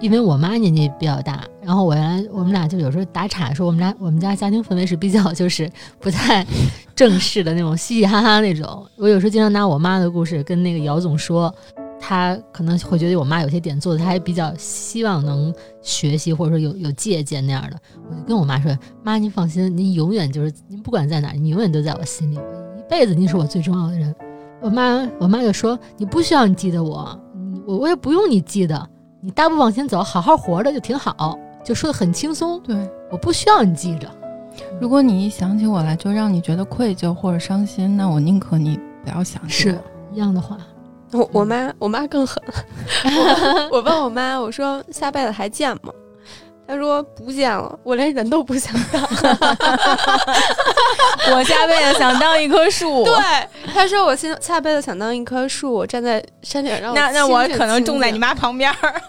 [0.00, 5.70] 因为我妈年纪比较大，然后我原来我们俩就有时候打岔说我们家我们家家庭氛围是比较就是
[6.00, 6.46] 不太
[6.94, 8.84] 正式的那种嘻嘻哈哈那种。
[8.96, 11.54] 我有时候经常拿我妈的故事跟那个姚总说。
[12.04, 17.76] 他可能会觉得我妈有些点做的，他还比较希望能学习，或者说有有借鉴那样的。
[18.10, 24.12] 我就跟我妈说：“妈，您放心，您永远就是您不管在哪，你永远都在我心里，一辈子您是我最重要的人。”
[24.60, 27.16] 我妈，我妈就说：“你不需要你记得我，
[27.64, 28.84] 我我也不用你记得，
[29.20, 32.60] 你大步往前走，好好活着就挺好。”就说的很轻松。
[32.60, 32.76] 对，
[33.10, 34.08] 我不需要你记着。
[34.80, 39.74] 如果你一想起我来就让你觉得愧疚或者伤心，那我宁可你不要想起我。
[39.74, 39.78] 是
[40.12, 40.58] 一样的话。
[41.12, 42.42] 我我妈我妈更狠，
[43.70, 45.92] 我问我妈我说下辈子还见吗？
[46.66, 49.02] 她说不见了，我连人都不想当。
[51.34, 53.04] 我下辈子想当一棵树。
[53.04, 53.14] 对，
[53.74, 56.94] 她说我现下辈子想当一棵树，站在山顶上。
[56.94, 59.02] 那那我可能种在你妈旁边儿。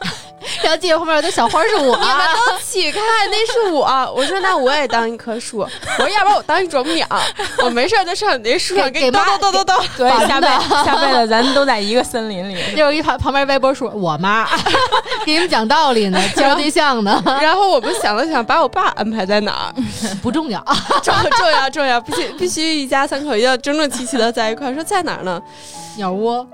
[0.62, 3.84] 然后记得后面有的小花是我，你们都起开，那是我。
[4.16, 5.60] 我说那我也当一棵树。
[5.60, 7.08] 我说要不然我当一啄木鸟，
[7.64, 9.84] 我没事就上你那树上给妈叨叨叨叨。
[9.98, 10.48] 对，下辈
[10.86, 12.76] 下辈子咱都在一个森林里。
[12.76, 14.48] 就一旁旁边歪脖树，我妈
[15.26, 17.22] 给你们讲道理呢， 交对象呢。
[17.42, 19.74] 然后我们想了想，把我爸安排在哪儿
[20.22, 20.64] 不重要，
[21.02, 24.74] 重重要重要，必须必须一家三口要整整齐齐的在一块。
[24.74, 25.42] 说在哪儿呢？
[25.98, 26.48] 鸟窝。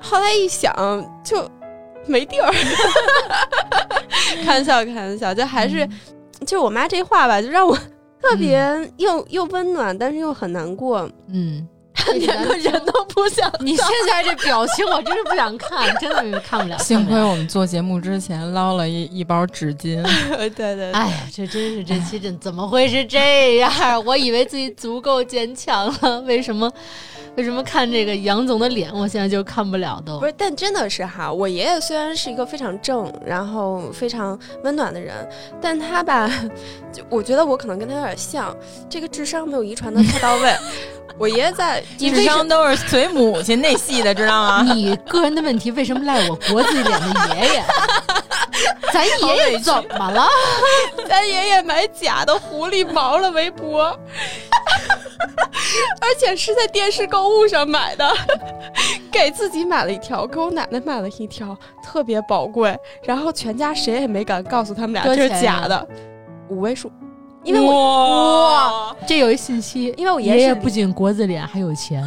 [0.00, 0.74] 后来一想
[1.24, 1.48] 就。
[2.08, 2.52] 没地儿，
[4.44, 5.88] 开玩笑，开玩笑，就还是，
[6.46, 7.76] 就我妈这话吧，就让我
[8.20, 8.60] 特别
[8.96, 11.08] 又又温暖，但是又很难过。
[11.28, 11.66] 嗯，
[12.14, 13.52] 连个人都不想。
[13.60, 16.78] 你现在这表情，我真是不想看， 真的看不了。
[16.78, 20.02] 幸亏我们做节目之前捞了一一包纸巾。
[20.36, 20.90] 对对。
[20.92, 23.70] 哎呀，这真是这期真怎么会是这样？
[24.04, 26.70] 我以为自己足够坚强了，为什么？
[27.38, 35.14] 为什么看这个杨总的脸，我现在就看不了都不是，但真的是哈，我爷爷虽然是一个非常正，然后非常温暖的人，
[35.60, 36.28] 但他吧，
[36.92, 38.52] 就我觉得我可能跟他有点像，
[38.90, 40.52] 这个智商没有遗传的太到位。
[41.16, 44.62] 我爷爷在智商都是随母亲那系的，知道吗？
[44.74, 47.64] 你个人的问题为什么赖我国字脸的爷爷？
[48.92, 50.26] 咱爷爷怎么了？
[51.08, 53.82] 咱爷爷买假的狐狸毛了围脖，
[56.00, 58.10] 而且是在电视购物上买的，
[59.10, 62.76] 给自己买了一条，给我奶奶买了一条，特别宝贵。
[63.02, 65.86] 然后全家谁也没敢告诉他们俩这是假的，
[66.48, 66.90] 五位数。
[67.44, 72.04] 因为我哇，这有一信息，因为我爷爷不仅国字脸还有钱，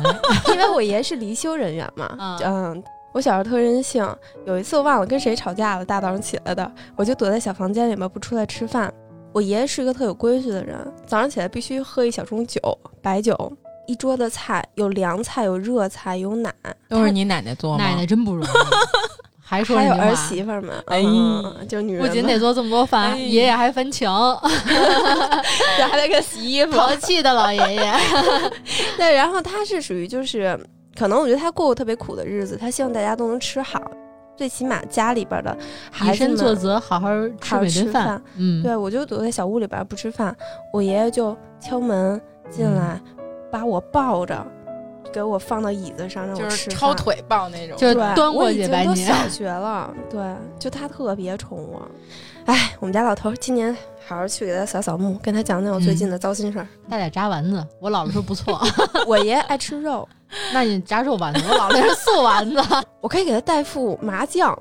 [0.49, 2.83] 因为我爷是离休人员嘛，嗯。
[3.13, 4.07] 我小时候特任性，
[4.45, 8.93] 有一次我忘了跟谁吵架了，大早上起来的，我就躲在小房间里面不出来吃饭。
[9.33, 12.59] 我爷爷是一个特有规矩的人，早上起来必须喝一小盅酒，
[13.01, 13.51] 白酒，
[13.85, 16.53] 一桌子菜，有凉菜，有热菜，有奶，
[16.87, 17.83] 都是你奶奶做吗？
[17.83, 18.49] 奶奶真不容易，
[19.41, 21.01] 还说还有儿媳妇们，哎，
[21.67, 24.09] 就女人不仅得做这么多饭，爷爷还分情
[25.89, 27.93] 还得给洗衣服，淘气的老爷爷。
[28.97, 30.57] 对，然后他是属于就是。
[30.95, 33.81] 可能我觉得他过过特别苦的日子，他希望大家都能吃好，
[34.35, 35.57] 最起码家里边的
[36.03, 38.21] 以身作则，好好吃每顿饭。
[38.35, 40.35] 嗯，对我就躲在小屋里边不吃饭，
[40.73, 42.99] 我爷爷就敲门进来，
[43.49, 44.45] 把我抱着，
[45.13, 48.87] 给我放到椅子上让我吃，抄腿抱那种，就是端过去把你。
[48.87, 51.87] 都小学了， 对，就他特别宠我。
[52.45, 53.75] 哎，我们家老头今年
[54.07, 57.63] 好好去给他扫扫墓，跟他讲讲我最近的糟心事儿，带点炸丸子。
[57.79, 58.59] 我姥姥说不错，
[59.05, 60.07] 我爷爷爱吃肉。
[60.53, 62.61] 那你炸肉丸子，我姥那是素丸子，
[63.01, 64.51] 我可以给他带副麻将，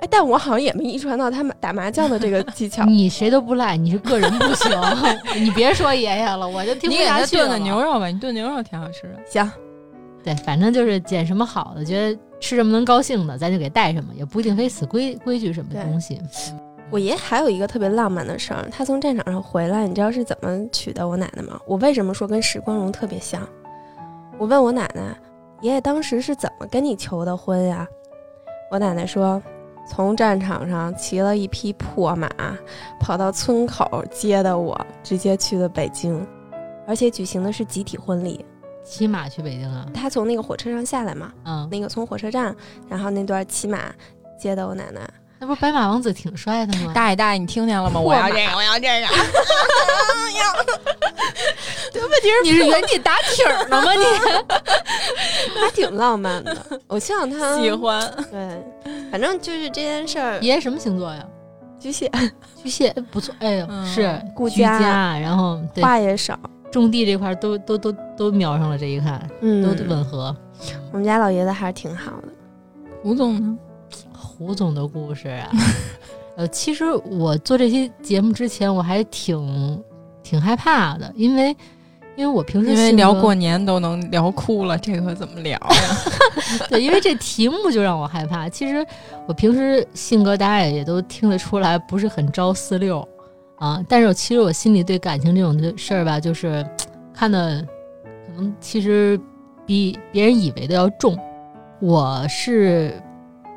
[0.00, 2.84] 哎，但我好像也没遗传到他们打麻将的这个技巧。
[2.84, 4.70] 你谁都不赖，你是个人不行，
[5.36, 7.16] 你别说爷爷了，我就听不下去了。
[7.18, 9.16] 你给他炖个牛肉吧，你炖牛肉挺好吃的。
[9.26, 9.50] 行，
[10.22, 16.20] 对，反正就是捡什么好的，觉得吃什么能高兴的，咱就给带什么，也不一定非死规规矩什么东西。
[16.90, 21.60] 我爷还有一个特别浪漫的事儿，他从战场上回来，你知道是怎么娶的我奶奶吗？
[21.66, 23.46] 我为什么说跟史光荣特别像？
[24.38, 25.16] 我问我奶奶，
[25.62, 27.84] 爷爷当时是怎么跟你求的婚呀？
[28.70, 29.42] 我奶奶说，
[29.84, 32.30] 从战场上骑了一匹破马，
[33.00, 36.24] 跑到村口接的我，直接去了北京，
[36.86, 38.44] 而且举行的是集体婚礼。
[38.84, 39.90] 骑马去北京啊？
[39.92, 42.54] 他从那个火车上下来嘛，嗯，那个从火车站，
[42.88, 43.92] 然后那段骑马
[44.38, 45.00] 接的我奶奶。
[45.40, 46.92] 那不是白马王子挺帅的吗？
[46.94, 48.00] 大爷大爷，你听见了吗？
[48.00, 49.06] 我要这个，我要这个。
[51.92, 53.92] 对，问题是你是原地打挺儿呢吗？
[53.94, 54.00] 你
[55.60, 56.56] 还挺浪漫的。
[56.86, 58.12] 我希望他喜欢。
[58.30, 58.62] 对，
[59.10, 60.38] 反正就是这件事儿。
[60.40, 61.24] 爷爷什么星座呀？
[61.78, 62.10] 巨蟹，
[62.60, 66.38] 巨蟹哎不错，哎呦，嗯是顾居家家，然后对话也少。
[66.72, 70.36] 种地这块儿都都都都瞄上了，这一看嗯，都吻合。
[70.92, 72.28] 我们家老爷子还是挺好的。
[73.04, 73.56] 吴总呢？
[74.38, 75.50] 胡总的故事啊，
[76.36, 79.82] 呃，其实我做这期节目之前，我还挺
[80.22, 81.48] 挺害怕的，因为
[82.14, 85.68] 因为我平时因为聊过年都能聊哭了，这可怎么聊呀？
[86.70, 88.48] 对，因为这题目就让我害怕。
[88.48, 88.86] 其实
[89.26, 93.06] 我平时性格大家也都听得出来，不是很招四六
[93.56, 93.84] 啊。
[93.88, 96.64] 但是我其实我心里对感情这种的事儿吧，就是
[97.12, 97.60] 看的
[98.00, 99.20] 可能其实
[99.66, 101.18] 比别人以为的要重。
[101.80, 103.00] 我是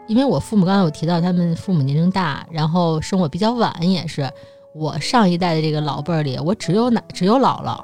[0.07, 4.29] 因为我父母刚才有提到，他们父母年龄大，然后生我比较晚，也是
[4.75, 7.83] 我上一代的这个老辈儿里，我只有奶只有姥姥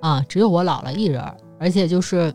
[0.00, 2.34] 啊，只有我姥姥一人儿，而且就是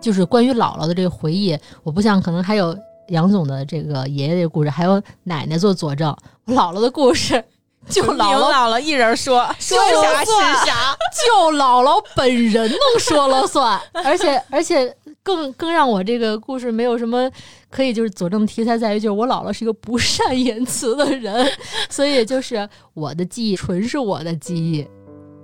[0.00, 2.76] 就是关于姥姥的这个回忆，我不像可能还有
[3.08, 7.44] 杨总的这个爷爷的故事，还有奶奶做佐证，我姥姥的故事
[7.88, 10.30] 就姥姥姥姥一人说，说啥是
[10.66, 10.96] 啥。
[11.26, 14.94] 就姥姥本人能说了算， 而且而且
[15.28, 17.30] 更更让我这个故事没有什么
[17.68, 21.46] 可以就是佐证题材在于，就是我姥姥是一个不 善言辞的人，
[21.90, 24.86] 所以就是我的记忆纯是我的记忆。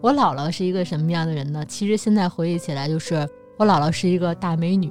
[0.01, 1.63] 我姥姥是一个什么样的人呢？
[1.69, 3.29] 其实现在回忆起来，就是
[3.59, 4.91] 我姥姥是一个大美女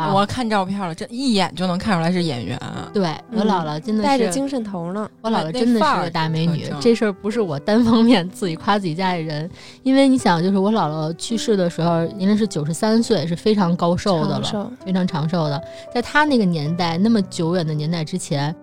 [0.00, 0.14] 啊。
[0.14, 2.58] 我看照片了，这一眼就能看出来是演员。
[2.92, 5.08] 对我姥姥真的是带着精神头呢。
[5.20, 9.48] 我姥姥真的是个大美女这事儿不是我单方面自己夸自己家里人，
[9.82, 15.62] 因为你想，就是我姥姥去世的时候，年龄是九十三岁，是非常高寿的了，非常长寿的。
[15.94, 18.54] 在她那个年代，那么久远的年代之前，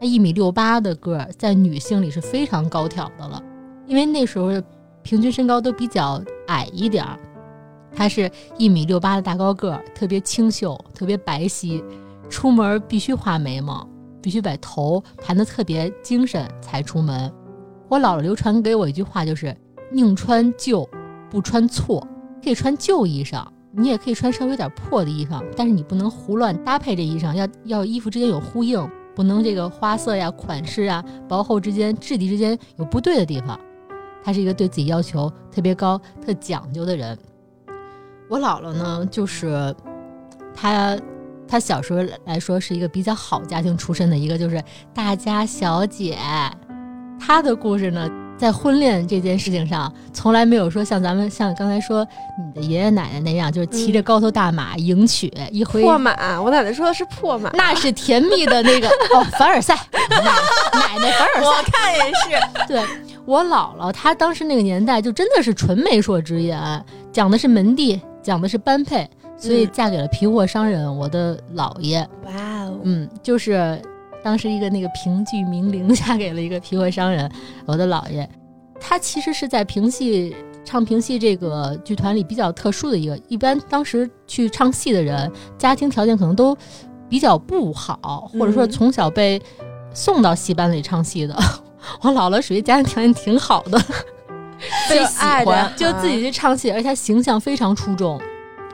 [0.00, 3.42] 她一米六八的个儿，在女性里是非常高挑的了，
[3.86, 4.50] 因为那时候
[5.02, 7.18] 平均身高都比较矮一点儿。
[7.94, 11.82] 他是一米六八的大高个儿，特别清秀，特别白皙，
[12.28, 13.88] 出门必须画眉毛。
[14.22, 17.30] 必须把头盘得特别精神才出门。
[17.90, 19.54] 我姥姥流传给我一句话，就是
[19.92, 20.88] 宁穿旧，
[21.28, 22.08] 不穿错。
[22.42, 33.60] 可以穿旧衣裳，你也可以穿稍微有点破的衣裳，但是你不能胡乱搭配这衣裳，要要衣服之间有呼应，不能这个花色呀、款式啊、薄厚之间、质地之间有不对的地方。
[34.24, 37.18] 他是一个对自己要求特别高、特讲究的人。
[38.34, 39.74] 我姥姥呢，就是
[40.54, 40.98] 她。
[41.46, 44.60] 她小时候来说是一个比较好家庭出身的一个，就是
[44.94, 46.16] 大家小姐。
[47.20, 52.04] 她的故事呢，在婚恋这件事情上，从来没有说像咱们像刚才说
[52.38, 60.16] 你的爷爷奶奶那样，就是骑着高头大马迎娶，一回破马，我奶奶说的是破马，那是甜蜜的那个 哦，凡尔赛奶
[60.72, 62.66] 奶奶凡尔赛，我看也是。
[62.66, 62.82] 对
[63.26, 66.84] 我姥姥，她当时那个年代就真的是纯媒妁之言，
[67.14, 69.08] 讲的是门第，讲的是般配。
[69.36, 71.98] 所以嫁给了皮货商人，我的姥爷。
[72.24, 73.80] 哇哦，嗯，就是
[74.22, 77.30] 当时一个那个评剧名伶嫁给了一个皮货商人，
[77.66, 78.28] 我的姥爷。
[78.80, 80.34] 他其实是在评戏
[80.64, 86.56] 唱评戏这个剧团里比较特殊的一个，一般当时去唱戏的人，家庭条件可能都
[87.08, 89.40] 比较不好，或者说从小被
[89.92, 91.36] 送到戏班里唱戏的。
[92.02, 93.80] 我姥姥属于家庭条件挺好的，
[94.88, 98.20] 被喜欢，就自己去唱戏，而且她形象非常出众。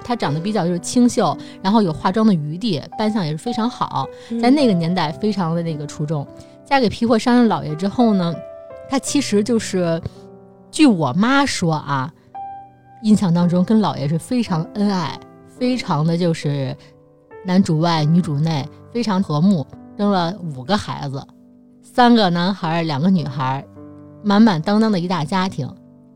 [0.03, 4.07] 她长得比较就是清秀，然后有化妆的余地，扮相也是非常好，
[4.43, 6.27] 在那个年代非常的那个出众。
[6.65, 8.35] 嫁给皮货商人老爷之后呢，
[8.89, 10.01] 她其实就是，
[10.71, 12.11] 据我妈说啊，
[13.03, 16.77] 印象当中跟老爷是非常恩爱，非常的就是
[17.45, 19.67] 男主外女主内，非常和睦，
[19.99, 21.25] 生了五个孩子，
[21.83, 23.65] 三个男孩，两个女孩，
[24.23, 25.69] 满满当当的一大家庭。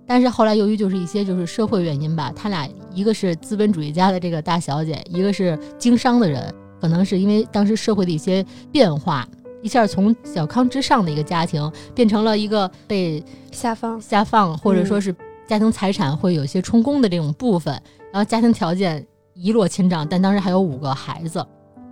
[0.06, 9.26] 但是后来由于就是一些就是社会原因吧，他俩一个是资本主义家的这个大小姐，一个是经商的人，可能是因为当时社会的一些变化，
[9.62, 15.14] 一下从小康之上的一个家庭变成了一个被下放下放，或者说是
[15.46, 17.72] 家庭财产会有一些充公的这种部分，
[18.12, 21.42] 然后家庭条件一落千丈，但当时还有五个孩子，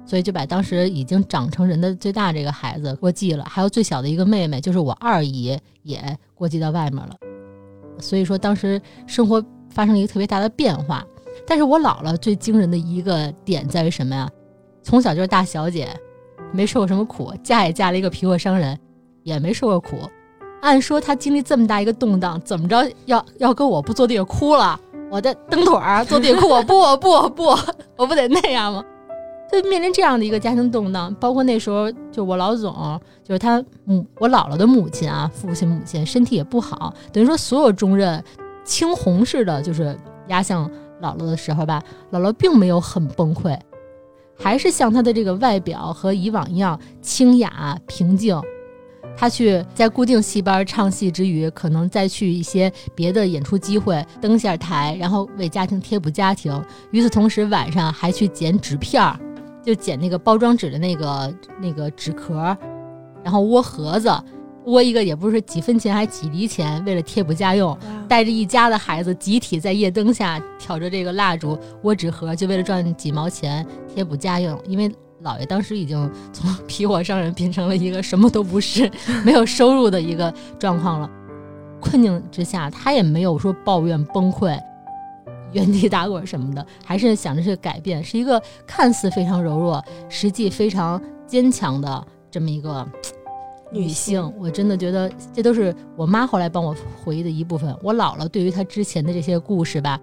[0.05, 7.17] 所以就把当时已经长成人的最大这个孩子过继了，还有最小的一个妹妹，就是我二姨也过继到外面了。
[7.99, 11.05] 所以说当时生活发生了一个特别大的变化。
[11.47, 14.29] 但是我姥姥最惊人的一个点在于什么呀？
[14.83, 15.89] 从小就是大小姐，
[16.53, 18.79] 没受过什么苦，嫁也嫁了一个皮货商人，
[19.23, 19.97] 也没受过苦。
[20.61, 24.79] 按说她经历这么大一个动荡，怎么着要要跟我不坐地下哭了？
[25.11, 27.45] 我的蹬腿儿坐地下哭，我不我不我不，
[27.97, 28.85] 我不得那样吗？
[29.53, 38.23] 就面临这样的一个家庭动荡，包括那时候就我老总，就是他母我姥姥的母亲啊，父亲母亲身体也不好，等于说所有重任
[38.65, 39.97] 青红似的，就是
[40.29, 40.67] 压向
[41.03, 43.59] 姥姥的时候吧，姥姥并没有很崩溃，
[44.39, 48.41] 还是像她的这个外表和以往一样清雅平静。
[49.15, 56.59] 他去在固定戏班唱戏之余，可能再去一些别的演出机会登下台，然后为家庭贴补家庭。
[56.93, 59.21] 与此同时，晚上还去剪纸片儿，
[59.63, 62.57] 就捡那个包装纸的那个那个纸壳，
[63.23, 64.13] 然后窝盒子，
[64.65, 67.77] 窝一个也不是几分钱，还几厘钱，为了贴补家用，
[68.09, 74.91] 带着一家的孩子集体在夜灯下挑着这个蜡烛窝纸盒，就为了赚几毛钱贴补家用，因为。
[75.25, 78.91] 姥爷当时已经从皮货商人变成了一个什么都不是、
[79.25, 81.09] 没有收入的一个状况了。
[81.81, 84.59] 困境之下，他也没有说抱怨崩溃、
[85.53, 92.87] 原地打滚什么的，还是想着去改变，是一个看似非常柔弱，实际非常坚强的这么一个
[93.71, 94.33] 女性。
[94.39, 96.75] 我真的觉得这都是我妈后来帮我
[97.05, 97.77] 回忆的一部分。
[97.83, 99.99] 我姥姥对于她之前的这些故事吧。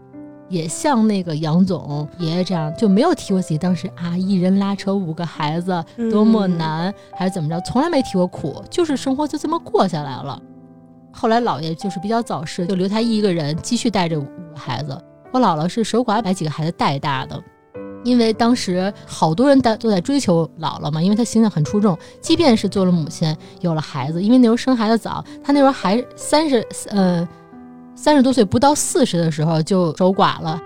[0.48, 10.42] 也像那个杨总爷爷这样，就没有提过自己当时啊一人拉扯五个孩子多么难，还是怎么着，从来没提过苦，就是生活就这么过下来了。
[11.12, 15.00] 后来姥爷就是比较早逝，就留他一个人继续带着五个孩子。
[15.32, 17.42] 我姥姥是守寡把几个孩子带大的，
[18.04, 21.98] 因为当时好多人在都在追求姥姥嘛，因为她形象很出众。
[22.22, 27.28] 即便是做了母亲，有了孩子，因为那时候生孩子早，她那时候还三十，呃。
[27.96, 30.58] 三十多岁不到四十的时候就守寡了，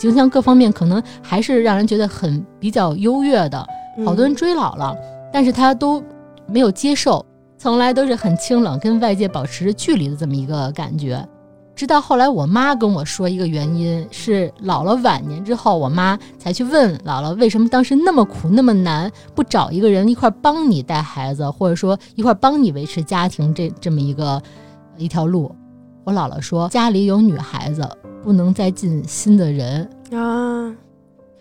[0.00, 3.66] 形象各方面可能还是让人觉得很比较优越的。
[4.02, 4.96] 好多人追姥姥，
[5.30, 6.02] 但是她都
[6.46, 7.22] 没有接受，
[7.58, 11.22] 从来都是很清冷，跟外界保持着距离的这么一个感觉。
[11.80, 24.42] 直到后来我妈跟我说一个原因，是姥姥晚年之后，我妈才去问姥姥为什么当时那么苦那么难，不找一个人一块帮你带孩子，或者说一块帮你维持家庭这这么一个
[24.98, 25.56] 一条路。
[26.04, 27.88] 我姥姥说：“家里有女孩子，
[28.22, 30.76] 不能再进新的人啊。”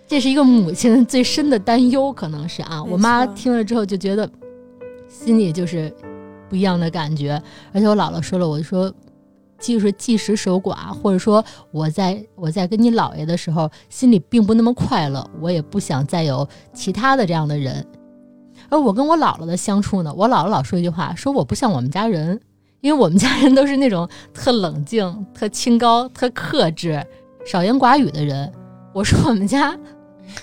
[0.07, 2.81] 这是一个母亲最深的担忧，可能是啊。
[2.81, 4.29] 我妈听了之后就觉得
[5.09, 5.93] 心里就是
[6.47, 7.43] 不一样的感觉。
[7.73, 8.89] 而且我姥姥说了，我就说，
[9.59, 17.85] 就是即使守寡，或者说我在我在跟你姥爷的时候，心里并不那么快乐，我也不想再有其他的这样的人。
[18.69, 22.39] 而我跟我姥姥的相处呢，我姥姥老说一句话，说我不像我们家人。
[22.81, 27.05] 因为我们家人都是那种特冷静、特清高、特克制、
[27.45, 28.49] 少言寡语的人。
[28.93, 29.77] 我说我们家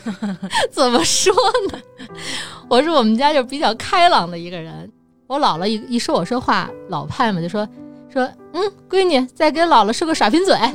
[0.71, 1.33] 怎么说
[1.73, 1.81] 呢？
[2.69, 4.93] 我说我们家就比较开朗的一个人。
[5.27, 7.67] 我姥姥一一说我说话老派嘛，就说
[8.13, 10.57] 说嗯，闺女再给姥姥是个耍贫嘴。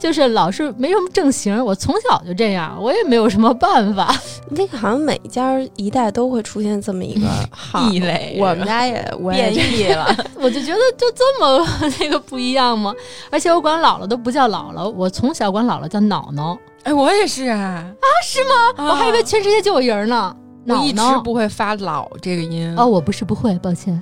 [0.00, 4.12] 就是老是没什么正形，我从小就这样，我也没有什么办法。
[4.48, 7.28] 那个好像每家一代都会出现这么一个
[7.92, 8.94] 异类，我们家也
[9.30, 10.08] 变异了。
[10.40, 11.64] 我就觉得就这么
[12.00, 12.92] 那个不一样吗？
[13.30, 16.58] 而且我管姥姥都不叫姥姥，我从小管姥姥叫姥姥。
[16.84, 18.40] 哎，我也是啊啊，是
[18.78, 18.88] 吗？
[18.88, 20.34] 我还以为全世界就我人呢。
[20.66, 22.72] 我一直不会发“老”这个音。
[22.76, 23.98] 哦，我不是不会，抱歉。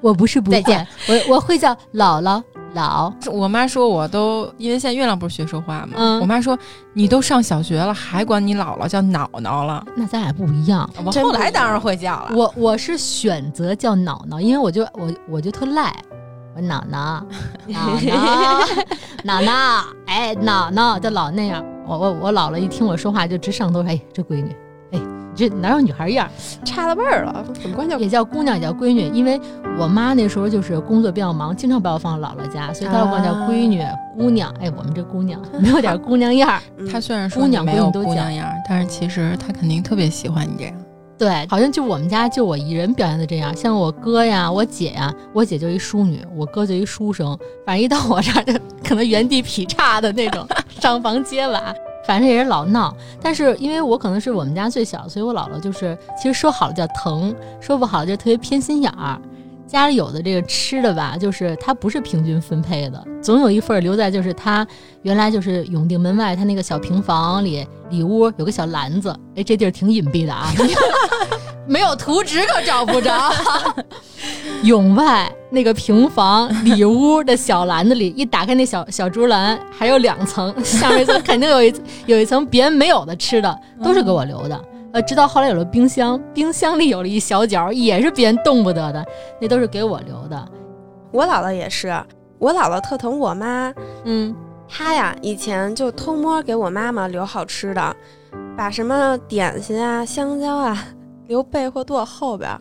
[0.00, 0.62] 我不是不会，
[1.08, 2.42] 我我会叫姥姥。
[2.74, 6.56] 姥，我妈说我都因为现在月亮不是学说话嘛，我妈说
[6.92, 10.88] 你都上小学了，还管你姥姥叫姥姥了，那咱俩不一样。
[11.02, 15.96] 我后来当然会叫了，我我是选择叫姥姥，因为我就我我就特赖，
[16.54, 17.22] 我姥姥
[17.68, 18.62] 姥姥
[19.24, 24.54] 姥姥，哎姥姥就老那样，我我我姥姥一听我说话就直上头，哎这闺女。
[25.38, 26.28] 这哪有女孩样？
[26.64, 29.08] 差了辈儿了，怎么关叫也叫姑娘也叫闺女？
[29.14, 29.40] 因为
[29.78, 33.82] 我妈那时候就是工作比较忙，经常把我放姥姥家，所以她老管叫闺女、
[34.18, 34.52] 姑娘。
[34.60, 36.60] 哎，我们这姑娘没有点姑娘样儿。
[36.90, 40.74] 她虽然说姑娘没有姑娘样儿，但是其实她肯定特别喜欢你这样。
[41.16, 43.54] 对，好像就我们家就我一人表现的这样。
[43.56, 47.36] 像我哥呀、我姐呀，我姐就一淑女，我哥就一书生，
[47.66, 48.52] 反正一到我这儿就
[48.84, 50.46] 可能原地劈叉的那种，
[50.80, 51.74] 上房揭瓦。
[52.08, 59.20] 反正也是老闹，但是因为我可能是我们家最小，所以我姥姥就是，其实说好了叫疼，说不好就特别偏心眼儿。
[59.68, 64.66] 家里有的这个吃的吧，就是它不是平均分配的，总有一份留在就是他
[65.02, 70.50] 原来就是永定门外他那个小平房里里屋有个小篮子，哎，这地儿挺隐蔽的啊，
[71.68, 73.30] 没有图纸可找不着。
[74.64, 81.72] 永外那个平房里屋的小篮子里，一打开那小小竹篮，还有两层，下面一层肯定有一
[82.06, 84.60] 有一层别人没有的吃的，都是给我留的。
[84.98, 89.06] 呃，直到后来有了冰箱，冰箱里有了一小角，也是别人动不得的，
[89.40, 90.48] 那都是给我留的。
[91.12, 91.88] 我姥姥也是，
[92.40, 93.72] 我姥姥特疼我妈，
[94.02, 94.34] 嗯，
[94.68, 97.94] 她呀以前就偷摸给我妈妈留好吃的，
[98.56, 100.76] 把什么点心啊、香蕉啊
[101.28, 102.58] 留被或垛后边儿，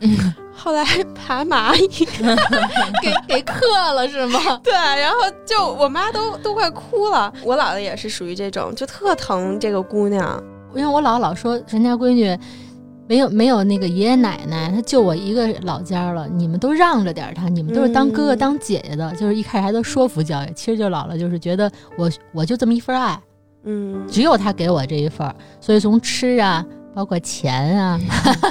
[0.56, 0.86] 后来
[1.16, 1.88] 爬蚂蚁
[3.02, 4.40] 给给克了是吗？
[4.64, 7.34] 对，然后就我妈都都快哭了。
[7.44, 10.40] 我姥姥也是属于这种，就特疼这个姑娘。
[10.76, 12.38] 因为我姥姥老说人家闺女
[13.07, 23.20] 没有没有那个爷爷奶奶，她就我一个老家了，你们都让着点她，你们都是当哥哥嗯当姐姐的，就是一开始还都说服教育，其实就姥姥就是觉得我我就这么一份爱，
[23.63, 27.99] 嗯，只有她给我这一份儿，所以从吃啊，包括钱啊，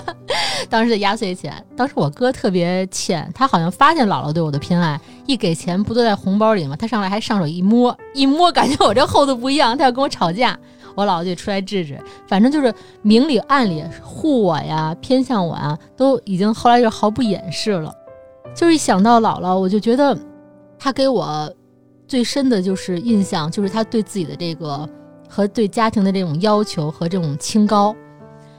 [0.71, 6.75] 当时的压岁钱，当时我哥特别欠，他好像发现姥姥对我的偏爱，一给钱不都在红包里吗？
[6.77, 10.59] 他上来还上手一摸，一摸感觉我这厚度不一样，他要跟我吵架，
[10.97, 17.95] 我姥姥就出来治治，反正就是明里暗里护我呀，偏向我呀，都已经后来就毫不掩饰了。
[18.55, 20.19] 就是一想到姥姥，我就觉得
[20.79, 21.53] 她给我
[22.09, 24.89] 最深的就是印象，就是她对自己的这个
[25.29, 27.95] 和对家庭的这种要求和这种清高。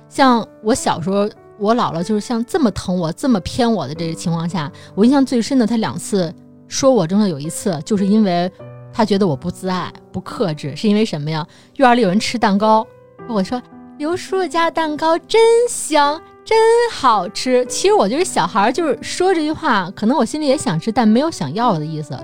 [0.07, 1.27] 像我小时候，
[1.57, 6.31] 我姥姥就是像这么疼我、这么偏我的这个情况下，我印象最深的，她两次
[6.67, 8.51] 说我，中的有一次就是因为
[8.97, 11.45] 她觉得我不自爱、不克制，是因为什么呀？
[11.75, 12.83] 院儿里有人吃蛋糕，
[13.29, 13.61] 我说
[13.99, 15.39] 刘叔叔家蛋糕真
[15.69, 16.19] 香。
[16.43, 16.57] 真
[16.89, 17.63] 好吃！
[17.67, 22.17] 其实我就是小孩儿，就是说这句话，可能我心里也想吃，但没有想要的意思。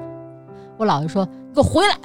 [0.78, 1.96] 我姥爷说：“你给我回来！”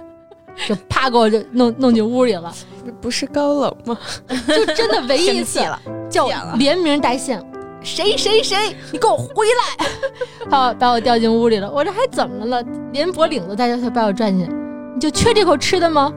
[0.66, 2.54] 就啪给我就弄弄进屋里了，
[3.02, 3.98] 不是高冷吗？
[4.46, 5.78] 就真的唯一一次 了，
[6.08, 7.38] 叫我连名带姓，
[7.84, 8.56] 谁谁谁，
[8.90, 9.46] 你给我回
[9.78, 9.86] 来！
[10.50, 12.62] 好把我掉进屋里了，我这还怎么了？
[12.92, 14.52] 连脖领子带着把我拽进去，
[14.94, 16.12] 你就缺这口吃的吗？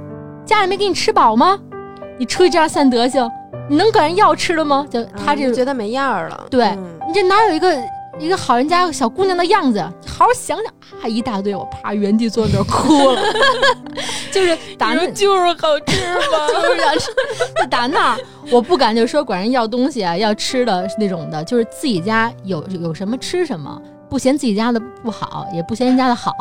[0.46, 1.60] 家里没给你吃饱吗？
[2.18, 3.30] 你出去这样散德行，
[3.70, 4.88] 你能管人要吃的吗？
[4.90, 6.48] 就他这啊就觉得没样儿了。
[6.50, 7.70] 对嗯你这哪有一个
[8.20, 9.80] 一个好人家小姑娘的样子？
[10.06, 11.08] 好好想想啊！
[11.08, 13.22] 一大堆，我啪原地坐那儿哭了，
[14.34, 16.48] 就是打那就是好吃嘛？
[16.50, 17.12] 就是想吃，
[17.62, 18.20] 就打那儿，
[18.52, 26.34] 我不敢就说管人要东西啊，要吃的那种的，就是自己家有有什么吃什么，不嫌自己家的不好，也不嫌人家的好。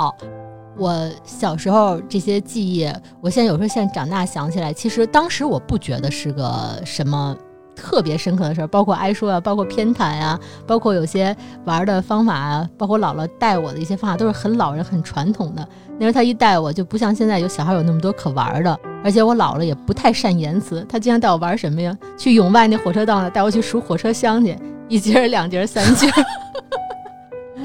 [0.78, 2.86] 我小时候这些记忆，
[3.20, 7.34] 我现在有时候现在长大想起来，其实当时我不觉得是个什么
[7.76, 15.68] 特别深刻的事儿，包括挨说啊，包括偏袒啊、包括有些玩的方法啊，包括姥姥带我的一些方法，都是很老人、很传统的。
[15.98, 21.96] 那时候他一带我，就不像现在有小孩有那么多可玩的，而且我姥姥也不太善言辞，他经常带我玩什么呀？
[22.18, 24.58] 去永外那火车道上带我去数火车厢去，
[24.88, 26.08] 一节儿、两节儿、三节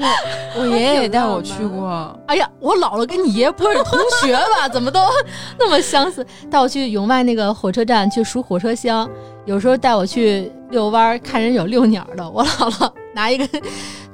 [0.58, 4.68] 我爷爷也带我去过，哎呀，我姥姥跟你爷不是同学吧？
[4.72, 5.00] 怎么都
[5.58, 6.26] 那么相似？
[6.50, 9.08] 带我去永外那个火车站去数火车厢，
[9.44, 12.28] 有时候带我去遛弯儿，看人有遛鸟的。
[12.28, 13.46] 我姥姥拿一个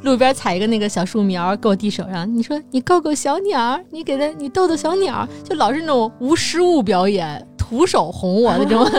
[0.03, 7.45] 路边采一个那个小树苗给我递手上，你说你够够小鸟儿，你给它你逗逗小鸟儿，就老是那种无实物表演。
[7.57, 8.91] 徒手哄我的这种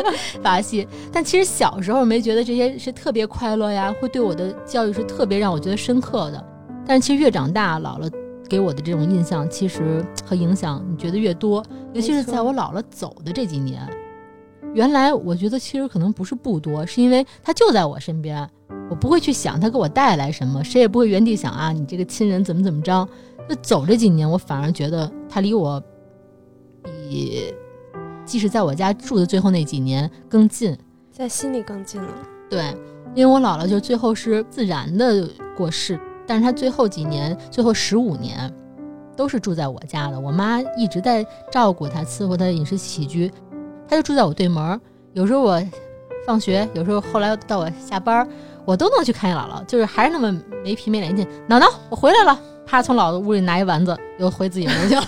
[0.44, 6.46] 把戏，但其实小时候没觉得这些是特别快乐呀，会对我的教育是特别让我觉得深刻的。
[6.90, 8.12] 但是其实越长大，姥姥
[8.50, 11.64] 给我的这种印象，其实和影响，你觉得越多，
[11.94, 13.88] 尤其是在我姥姥走的这几年。
[14.74, 18.50] 原来我觉得其实可能不是不多，是因为她就在我身边，
[18.90, 23.08] 我不会去想她给我带来什么，谁也不会原地想啊，你这个亲人怎么怎么着。
[23.48, 25.80] 就走这几年，我反而觉得她离我
[26.84, 27.54] 比
[28.26, 30.76] 即使在我家住的最后那几年更近。
[31.12, 32.14] 在心里更近了。
[32.50, 32.76] 对，
[33.14, 36.00] 因为我姥姥就最后是自然的过世，
[36.30, 38.54] 但是他最后几年，最后十五年，
[39.18, 40.20] 都是住在我家的。
[40.20, 43.32] 我妈一直在照顾他，伺候他的饮食起居，
[43.88, 44.80] 他就住在我对门儿。
[45.14, 45.60] 有时候我
[46.28, 48.28] 放学，有时候后来到我下班儿，
[48.64, 50.32] 我都能去看见姥姥，就是还是那么
[50.64, 51.26] 没皮没脸劲。
[51.50, 55.02] 姥姥，我回来了，啪从姥姥屋里拿一丸子，又回自己屋去了。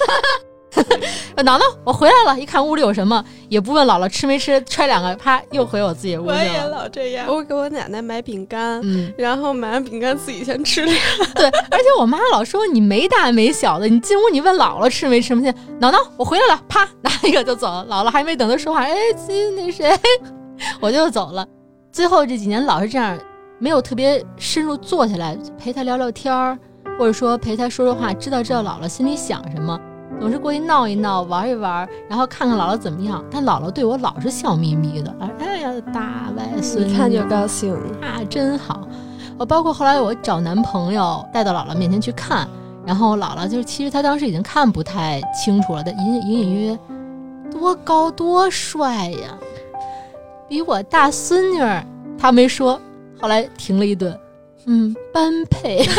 [1.43, 6.61] 姥姥，我回来了，一看屋里有什么，也不问姥姥吃没吃，揣两个，啪又回我自己屋里我也。
[6.65, 10.91] 老这样，我给我奶奶买饼干，嗯，然后买完饼干自己先吃了。
[11.35, 15.41] 对，而且我妈老说你没大没小的，你进屋你问姥姥吃没吃吗？
[15.43, 17.85] 现在姥姥我回来了，啪拿一个就走了。
[17.89, 19.91] 姥姥还没等她说话，哎，亲那谁，
[20.79, 21.45] 我就走了。
[21.91, 23.17] 最后这几年老是这样，
[23.59, 26.57] 没有特别深入坐下来陪她聊聊天儿，
[26.97, 29.79] 或者说陪她说说话，知道知道姥姥心里想什么。
[30.21, 33.25] 总是过去闹一闹，玩一玩，然后看看姥姥怎么样。
[33.31, 38.87] 但姥姥对我老是笑眯眯的，哎呀，大外孙，一看就高兴啊，真好。
[39.39, 42.47] 我包括后来我找男朋友带到姥姥面前去看，
[42.85, 46.79] 然后姥姥就是其实她当时已经看不太清楚了，但隐隐隐约
[47.49, 49.35] 多高多帅呀，
[50.47, 51.83] 比我大孙女儿，
[52.15, 52.79] 她没说，
[53.19, 54.15] 后来停了一顿。
[54.65, 55.85] 嗯，般配，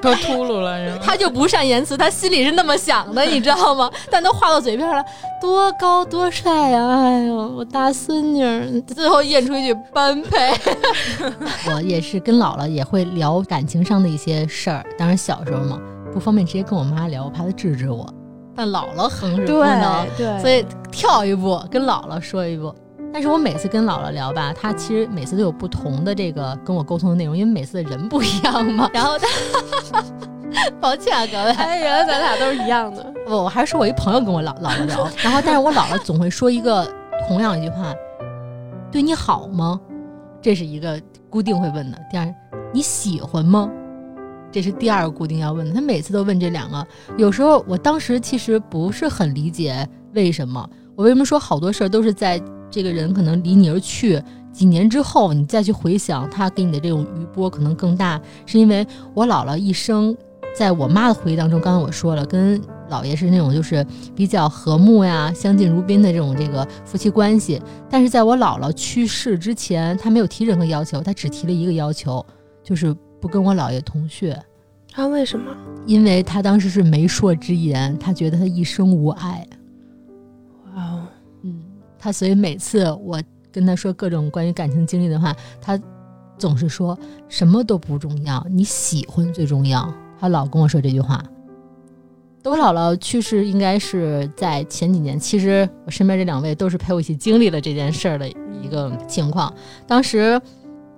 [0.00, 0.98] 都秃噜了是吗？
[1.04, 3.90] 他就不善言辞，他心里是那么想的，你知道吗？
[4.10, 5.04] 但都话到嘴边了，
[5.40, 6.88] 多高多帅呀！
[6.88, 10.52] 哎呦，我大孙女，最后咽出一句般配。
[11.72, 15.78] 我也是跟姥姥也会聊感情上的一些事儿，当然小时候嘛，
[16.12, 18.06] 不方便直接跟我妈聊，我怕她制止我。
[18.54, 22.74] 但姥姥横是不能，对，所以跳一步跟姥姥说一步。
[23.12, 28.88] 但是我每次跟姥姥聊吧，她其实每次都有不同的这个跟我沟通的内容，因为每次的人不一样嘛。
[28.94, 30.02] 然后她，
[30.80, 33.12] 抱歉啊，各位，哎呀，咱俩都是一样的。
[33.26, 36.90] 我 我还是说我一朋友跟我姥姥聊，然后但是我姥姥总会说一个
[37.28, 37.94] 同样一句话
[38.90, 39.78] ：“对你好吗？”
[40.40, 40.98] 这是一个
[41.28, 41.98] 固定会问的。
[42.10, 42.34] 第二，
[42.72, 43.68] 你喜欢吗？
[44.50, 45.74] 这是第二个固定要问的。
[45.74, 46.86] 他每次都问这两个。
[47.18, 52.42] 有时候我当时其实不是很理解为什么，我为什么说好多事儿都是在。
[52.72, 54.20] 这个人可能离你而去，
[54.50, 60.16] 几年之后你再去回想他给你的这种余波可能更大，是因为我姥姥一生
[60.56, 62.60] 在我妈的回忆当中，刚才我说了，跟
[62.90, 67.60] 姥爷是那种就是比较和睦呀、相敬如宾的这种这个夫妻关系。
[67.90, 72.24] 但是在我姥姥去世之前，他没有提任何要求，他只提了一个要求，
[72.62, 74.38] 就是不跟我姥爷同穴。
[74.90, 75.50] 他为什么？
[75.86, 79.46] 因为他当时是媒妁之言，他觉得他一生无爱。
[82.04, 83.22] 他所以每次我
[83.52, 85.80] 跟他说各种关于感情经历的话，他
[86.36, 86.98] 总是说
[87.28, 89.88] 什么都不重要，你喜欢最重要。
[90.18, 91.22] 他老跟我说这句话。
[92.42, 99.54] 我姥姥去世应该是在前几年，其实我身边这两位都是陪我一起经历了这件事儿的一个情况。
[99.86, 100.40] 当时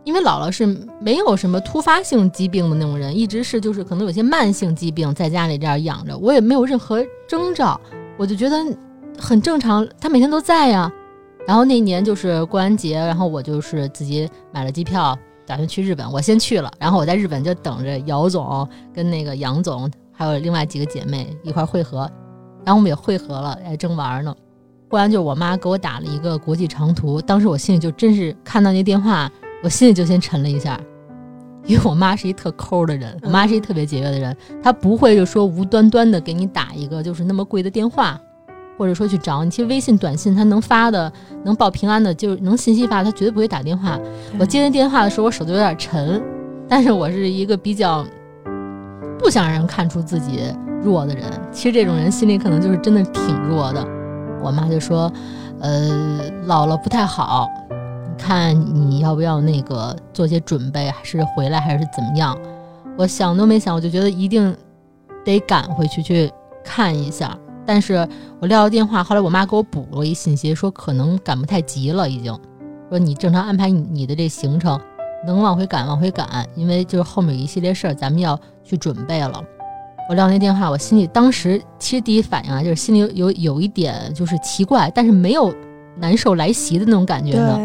[0.04, 0.64] 因为姥姥是
[1.02, 7.78] 没有什么突发性疾病的那种人，一直是就是可能有些慢性疾病在家里这样养着，我也没有任何征兆，
[8.16, 8.56] 我就觉得。
[9.18, 10.90] 很正常，他每天都在呀。
[11.46, 16.10] 然后那年就是过完节，然后我就是自己买了机票，打算去日本。
[16.10, 22.10] 我先去了，然后我在日本就等着姚总跟那个杨总还有另外几个姐妹一块汇合。
[22.64, 24.34] 然后我们也汇合了，哎，正玩呢。
[24.88, 29.30] 忽然就我妈给我打了一个国际长途，当时我心里就真是看到那电话，
[29.62, 30.80] 我心里就先沉了一下，
[31.66, 38.18] 因为我妈是一特抠的人，我妈是一特别节约的人，她不会就说无端端的给你打一个就是那么贵的电话。
[38.76, 41.12] 或者说去找你，其实微信、短信他能发的、
[41.44, 43.98] 能报平安的，就是能信息发，他绝对不会打电话。
[44.38, 46.22] 我接那电话的时候，我手都有点沉，
[46.68, 48.04] 但是我是一个比较
[49.18, 50.40] 不想让人看出自己
[50.82, 51.24] 弱的人。
[51.52, 53.86] 其实这种人心里可能就是真的挺弱的。
[54.42, 55.10] 我妈就说
[55.60, 62.36] ：“呃，姥姥不太好，你看你要不要那个做些准备，还是回来，还是怎么样？”
[62.98, 64.54] 我想都没想，我就觉得一定
[65.24, 66.30] 得赶回去去
[66.62, 67.36] 看一下。
[67.66, 68.06] 但是
[68.40, 72.38] 我撂了电话，后来我妈给我补了一信息，说可能赶不太及了，已经
[72.90, 74.78] 说你正常安排你你的这行程，
[75.26, 79.42] 能往回赶往回赶，因为就是后面有一系列事儿咱们要去准备了。
[80.08, 85.54] 我撂那电话，我心里当时其实第一反应啊，就是心里有有有一点就是奇怪，但是没有
[85.96, 87.58] 难受来袭的那种感觉呢，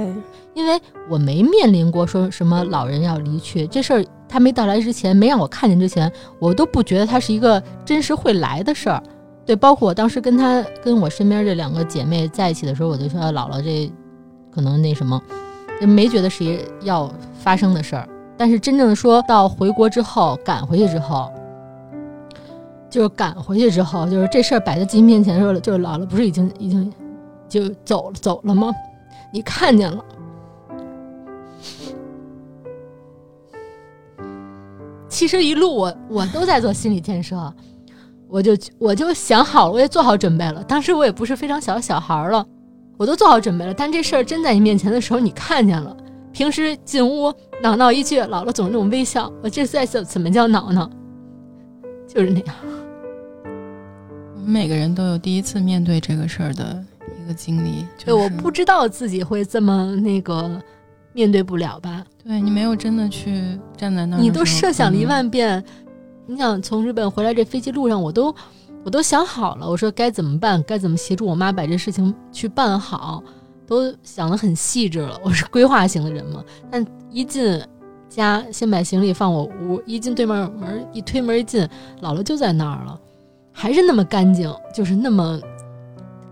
[0.53, 0.79] 因为
[1.09, 9.03] 我没面临过说什么老人要离去这事儿，他没到来之前，没让我看见之前，我都不觉得它是一个真实会来的事儿。
[9.49, 13.91] 对，包括我当时跟他跟我身边这两个姐妹在一起的时候，我就说姥姥这
[14.51, 15.19] 可能那什么，
[15.81, 18.07] 就没觉得是一要发生的事儿。
[18.37, 21.31] 但是真正的说到回国之后，赶回去之后，
[22.91, 26.93] 就是赶回去之后，就是这事儿摆在自己面前的时候，就是姥姥不是已经已经
[27.47, 28.71] 就走了走了吗？
[29.33, 30.05] 你看见了。
[35.07, 37.51] 其实一路我我都在做心理建设。
[38.29, 40.63] 我就我就想好了，我也做好准备了。
[40.65, 42.45] 当时我也不是非常小的小孩了，
[42.95, 43.73] 我都做好准备了。
[43.73, 45.97] 但这事儿真在你面前的时候，你看见了。
[46.31, 49.31] 平时进屋闹闹一句，姥姥总是那种微笑。
[49.41, 50.87] 我这在怎怎么叫闹闹？
[52.07, 52.55] 就是那样。
[54.35, 56.85] 我们每个人都有第一次面对这个事儿的
[57.23, 57.83] 一个经历。
[58.05, 60.61] 对，我不知道自己会这么那个
[61.13, 62.05] 面对不了吧？
[62.23, 65.63] 对你没有真的去站在那儿，你都设想了一万遍。
[66.29, 68.33] 你想从日本回来，这飞机路上我都
[68.83, 73.23] 我都想好了，我说该怎么办，该怎么协助我妈把这事情去办好。
[73.65, 75.19] 都想得很细致了。
[75.23, 77.61] 我是规划型的人嘛，但一进
[78.09, 81.61] 家先把行李放我屋，一进对面门一推门一进，
[82.01, 82.99] 姥姥就在那儿了，
[83.51, 85.39] 还是那么干净，就是那么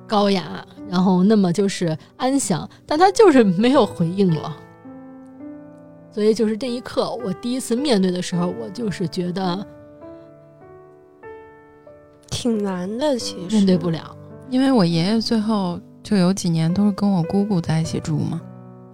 [0.08, 4.58] 高雅，然后那么就是安详，但她就是没有回应了。
[6.12, 9.64] 所以就是这一刻，我第一次面对的时候，我就是觉得
[12.30, 14.15] 挺难的，其实面对不了。
[14.49, 18.41] 因为我爷爷最后就有几年都是跟我姑姑在一起住嘛。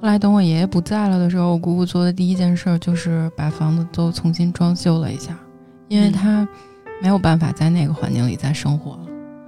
[0.02, 5.38] 后来等我爷爷不在了的时候，我姑姑做的第一件事就是把房子都重新装修了一下，
[5.88, 6.48] 因为她
[7.02, 9.00] 没有办法在那个环境里再生活了，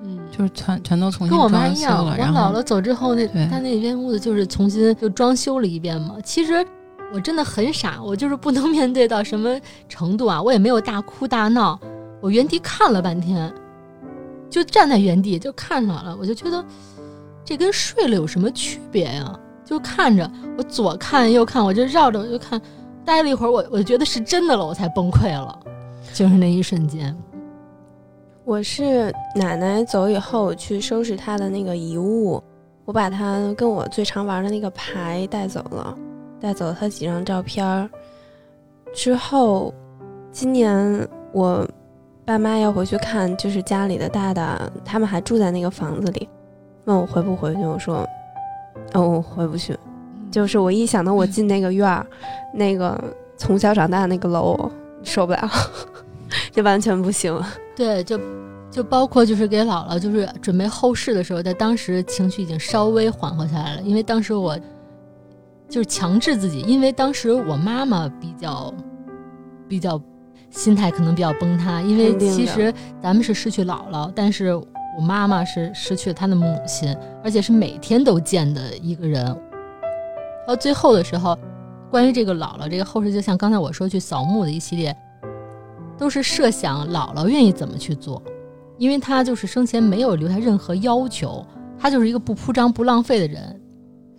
[0.03, 2.11] 嗯，就是全全都重新跟我妈一样，装修了。
[2.11, 6.15] 我然后姥姥走之后，那对她那间屋子就是重新就装修了一遍嘛。
[6.23, 6.65] 其实
[7.13, 9.59] 我真的很傻，我就是不能面对到什么
[9.89, 11.77] 程度啊，我也没有大哭大闹，
[12.21, 13.53] 我原地看了半天，
[14.49, 16.63] 就站在原地就看着了，我就觉得
[17.43, 19.39] 这跟睡了有什么区别呀？
[19.63, 22.61] 就看着我左看右看，我就绕着我就看，
[23.03, 25.59] 待了一会儿，我我觉得是真的了，我才崩溃了，
[26.13, 27.15] 就是那一瞬间。
[28.43, 32.39] 我是奶奶走以后，我去收拾她的那个遗物，
[32.85, 35.97] 我把她跟我最常玩的那个牌带走了，
[36.39, 37.89] 带走了她几张照片儿。
[38.93, 39.73] 之后，
[40.31, 41.67] 今年我
[42.25, 46.27] 爸妈要回去看，就是家里的大大，他们还住在那个房子里，
[46.85, 47.97] 问我回不回去，我说，
[48.93, 49.77] 哦，我回不去。
[50.31, 52.05] 就是我一想到我 进那个院儿，
[52.51, 53.01] 那个
[53.37, 54.69] 从小长大那个楼，
[55.03, 55.49] 受不了，
[56.51, 57.39] 就完全不行。
[57.75, 58.19] 对，就
[58.71, 64.57] 就包括就是给姥姥就是准备后事的时候，在当时情绪已经稍微缓和下来了，因为当时我
[65.69, 68.73] 就是强制自己，因为当时我妈妈比较
[69.69, 70.01] 比较
[70.55, 79.37] 心态可能比较崩塌，因为其实咱们是失去姥姥，但是我妈妈是失去了她的母亲，而且是每天都见的一个人。
[80.47, 81.37] 到最后的时候，
[81.91, 84.95] 关于这个姥姥这个后事，就像刚才我说去扫墓的一系列，
[85.97, 88.23] 都是设想姥姥愿意怎么去做，
[88.77, 91.45] 因为她就是生前没有留下任何要求，
[91.77, 93.61] 她就是一个不铺张不浪费的人，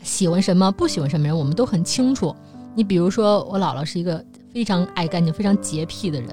[0.03, 2.35] 喜欢什么不喜欢什么人我们都很清楚。
[2.75, 4.23] 你比如说我姥姥是一个
[4.57, 6.31] 非常爱干净、非常洁癖的人，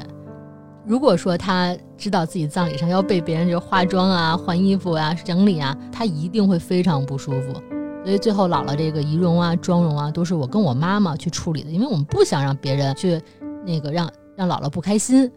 [0.88, 7.52] 如果说他知道自己葬礼上要被别人就化妆啊、换衣服啊、整理啊，他一定会非常不舒服。
[8.02, 13.22] 所以最后姥姥这个仪容啊、妆容啊，都是我跟我妈妈去处理的，因为我们不想让别人去
[13.66, 15.30] 那个让让姥姥不开心。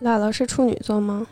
[0.00, 1.26] 姥姥是处女座吗？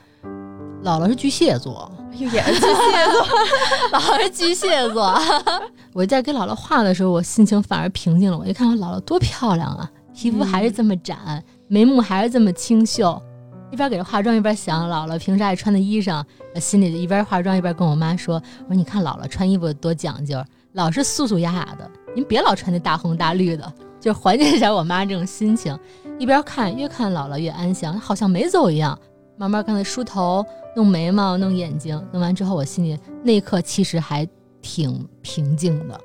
[0.83, 3.25] 姥姥是巨蟹座，也是巨蟹座。
[3.97, 5.17] 姥姥是巨蟹座。
[5.95, 8.37] 我在给姥姥画的时候，我心情反而平静了。
[8.37, 9.89] 我一看我姥姥多漂亮啊，
[10.21, 13.23] 皮肤还是这么展，眉目还是这么清秀。
[13.71, 16.25] 一边给她化妆，一边想姥姥平时爱穿的衣裳，
[16.57, 18.35] 心里一边化妆一边跟我妈说
[18.67, 20.43] ：“我说你看姥姥穿衣服多讲究，
[20.73, 25.79] 老是素素雅雅的，您别老穿那大红大绿的，就缓解一下我妈这种心情。”
[26.19, 28.99] 一边看越看姥姥越安详，好像没走一样。
[29.37, 30.45] 慢慢刚才梳头、
[30.75, 34.29] 弄眉毛、弄眼睛，弄完之后，我心里那一刻其实还
[34.61, 36.01] 挺平静的。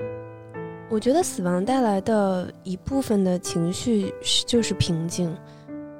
[0.94, 5.36] 我觉得死亡带来的一部分的情绪是就是平静。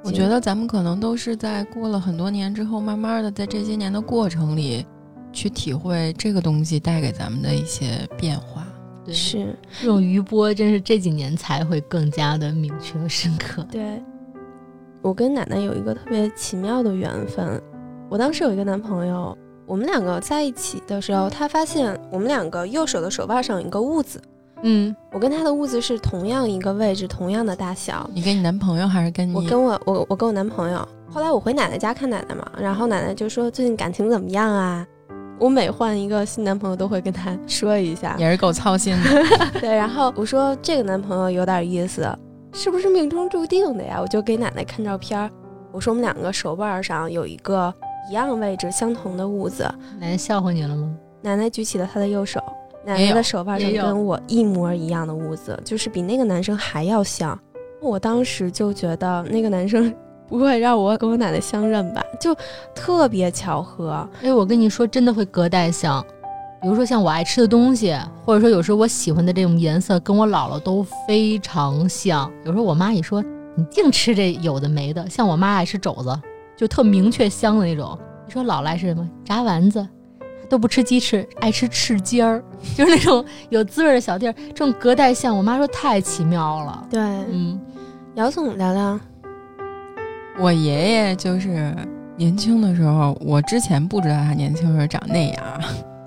[0.04, 4.86] 我觉得咱们可能都是在过了很多年之后，慢慢的在这些年的过程里，
[5.32, 8.64] 去体会这个东西带给咱们的一些变化。
[9.04, 13.66] 对，是这种余波，真是这几年才会更加的明确和深刻。
[13.72, 14.00] 对。
[15.02, 17.60] 我跟奶奶有一个特别奇妙的缘分。
[18.08, 19.36] 我当时有一个男朋友，
[19.66, 24.22] 我们两个在一起的时候，他发现我们两个右手的手腕上有一个痦子，
[24.66, 28.08] 嗯，我跟他的屋子是同样一个位置，同样的大小。
[28.14, 29.34] 你跟你男朋友还是跟你？
[29.34, 30.88] 我跟我我我跟我男朋友。
[31.10, 34.84] 后来我回奶奶家看奶奶嘛，然后奶奶就说最近感情怎么样啊？
[35.38, 39.10] 我每换一个新男朋友都会跟他说一下，也是够操心的。
[39.60, 42.08] 对，然后我说这个男朋友有点意思，
[42.52, 43.98] 是不是命中注定的呀？
[44.00, 45.30] 我就给奶奶看照片儿，
[45.72, 47.72] 我说我们两个手腕上有一个
[48.08, 49.62] 一样位置相同的痦子。
[50.00, 50.90] 奶奶笑话你了吗？
[51.20, 52.40] 奶奶举起了她的右手，
[52.84, 57.38] 奶奶的手腕上跟我一模一样的痦子，就是比那个男生还要像。
[57.80, 59.94] 我当时就觉得那个男生
[60.26, 62.34] 不会让我跟我奶奶相认吧，就
[62.74, 64.08] 特别巧合。
[64.22, 66.04] 哎，我跟你说，真的会隔代像。
[66.62, 72.32] 比如说像我爱吃的东西，或者说有时候我喜欢的这种颜色，跟我姥姥都非常像。
[72.44, 73.22] 有时候我妈一说，
[73.54, 76.18] 你净吃这有的没的，像我妈爱吃肘子，
[76.56, 77.98] 就特明确香的那种。
[78.24, 79.06] 你说姥姥爱吃什么？
[79.26, 79.86] 炸丸子，
[80.48, 82.42] 都不吃鸡翅，爱吃翅尖儿，
[82.76, 84.32] 就是那种有滋味的小地儿。
[84.48, 86.86] 这种隔代相，我妈说太奇妙了。
[86.90, 87.60] 对，嗯，
[88.14, 88.98] 姚总聊聊，
[90.38, 91.74] 我爷爷就是
[92.16, 95.44] 年轻的时候，我之前不知道他年轻时候长那样，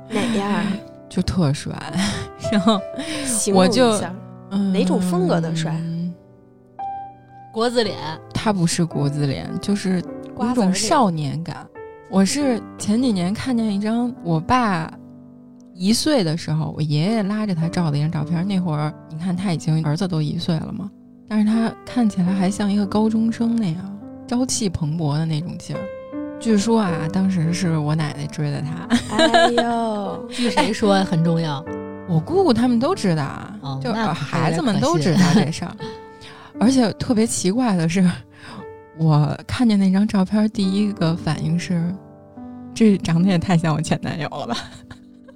[0.10, 0.64] 哪样？
[1.10, 1.74] 就特帅，
[2.52, 2.80] 然后
[3.54, 4.00] 我就
[4.74, 5.76] 哪种风格的帅
[7.54, 7.98] 国字脸，
[8.34, 10.04] 他不是国字脸，就是
[10.38, 11.66] 有种少年感。
[12.10, 14.90] 我是前几年看见一张我爸
[15.74, 18.48] 一岁的时候，我爷爷拉着他照的一张照片。
[18.48, 20.90] 那会儿你看他已经儿子都一岁了嘛，
[21.28, 25.82] 但是他看起来还像一个高中生那样，朝气蓬勃的那种劲儿。
[26.40, 31.64] 据说啊，当时是我奶奶追的他，哎呦， 据谁说很重要？
[32.08, 35.76] 我姑姑他们都知道啊，就哦那孩子们都知道这事儿。
[36.60, 38.02] 而且特别奇怪的是，
[39.00, 41.94] 我看见那张照片，第一个反应是，
[42.74, 44.58] 这长得也太像我前男友了吧？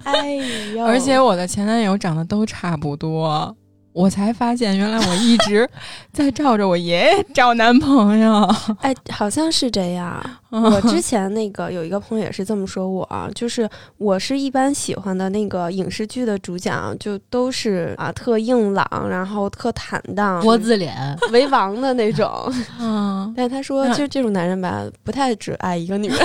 [0.04, 0.34] 哎
[0.74, 3.56] 呦， 而且我的前男友长得都差不多，
[3.92, 5.68] 我才发现原来我一直
[6.12, 8.42] 在照着我爷爷找男朋友。
[8.80, 10.20] 哎，好像是这样。
[10.54, 13.66] 嗯我之前那个有一个朋友也是这么说我啊，就是
[13.96, 20.94] 我是一般喜欢的那个影视剧的主角，就都是啊特硬朗，然后特坦荡、国字脸，
[21.32, 22.30] 为王的那种。
[22.78, 26.18] 嗯，但他说，那就这种男人吧，不太只爱一个女人。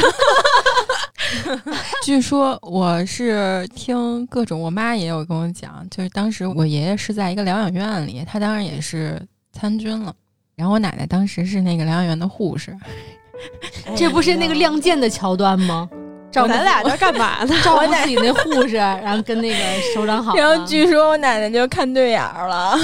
[2.04, 9.22] 据说我是听各种，我妈也有跟我讲，就是当时我爷爷是在一个疗养院里，他当然也是
[9.52, 10.14] 参军了，
[10.56, 12.76] 然后我奶奶当时是那个疗养院的护士，
[13.96, 15.90] 这不是那个《亮剑》的桥段吗？
[16.30, 17.56] 照咱俩这干嘛呢？
[17.64, 19.56] 照顾自己那护士，然后跟那个
[19.96, 20.36] 首长好啊。
[20.38, 22.78] 然后据说我奶奶就看对眼了，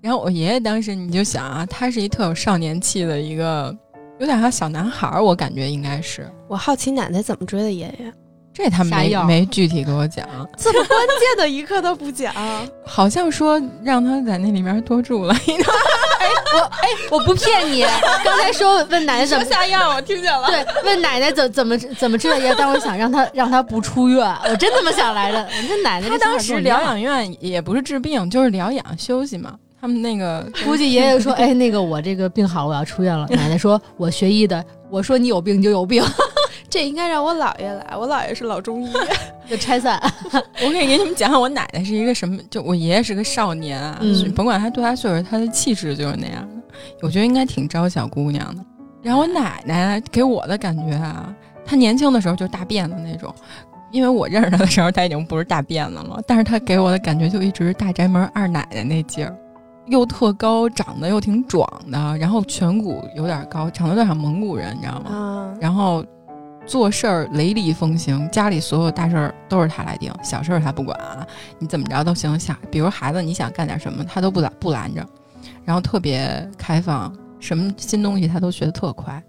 [0.00, 3.76] 然后我爷爷当时你就想啊，他是一特有少年气的一个，
[4.18, 8.12] 有点像小男孩儿，我感觉应该是，我好奇奶奶怎么追的爷爷，
[8.52, 12.32] 这他没没具体给我讲，这么关键的一刻都不讲。
[12.86, 15.76] 好像说让他在那里面多住了一段。
[17.10, 17.84] 我不骗你，
[18.24, 20.46] 刚才说问奶奶怎么下药，我听见了。
[20.46, 25.38] 对，问奶奶怎怎么怎么追的爷，但我想让他让他不出院，我真这么想来着。
[25.38, 29.56] 我这奶奶当时疗养院也不是治病，就是疗养休息嘛。
[29.84, 33.26] 他们那个 估计爷爷说： “哎，那个我这个病好了，我要出院了。
[33.36, 36.02] ”奶奶说：“我学医的，我说你有病你就有病，
[36.70, 38.90] 这应该让我姥爷来，我姥爷是老中医。
[39.46, 40.00] 就拆散。
[40.32, 42.40] 我可以给你们讲讲，我奶奶是一个什么？
[42.48, 46.62] 就我爷爷是个少年啊，嗯甭管他多大岁数，他的气质就是那样的。
[47.02, 48.64] 我觉得应该挺招小姑娘的。
[49.02, 51.30] 然后我奶奶给我的感觉啊，
[51.66, 53.34] 她年轻的时候就是大辫子那种，
[53.92, 59.36] 因为我认识她的时候，她已经不是大辫子了，但是她给我的感觉就一直是大宅门二奶奶那劲儿。
[59.86, 65.10] 又特高，长得又挺壮的，然后颧骨有点高，长得有点像蒙古人，你知道吗？
[65.10, 66.04] 啊，然后
[66.66, 71.26] 做事儿雷厉风行，家里所有大事儿都是他来定，小事儿他不管啊，
[71.58, 72.38] 你怎么着都行。
[72.40, 75.06] 想比如孩子你想干点什么，他都不拦不拦着，
[75.64, 79.22] 然后特别开放，什么新东西他都学得特快。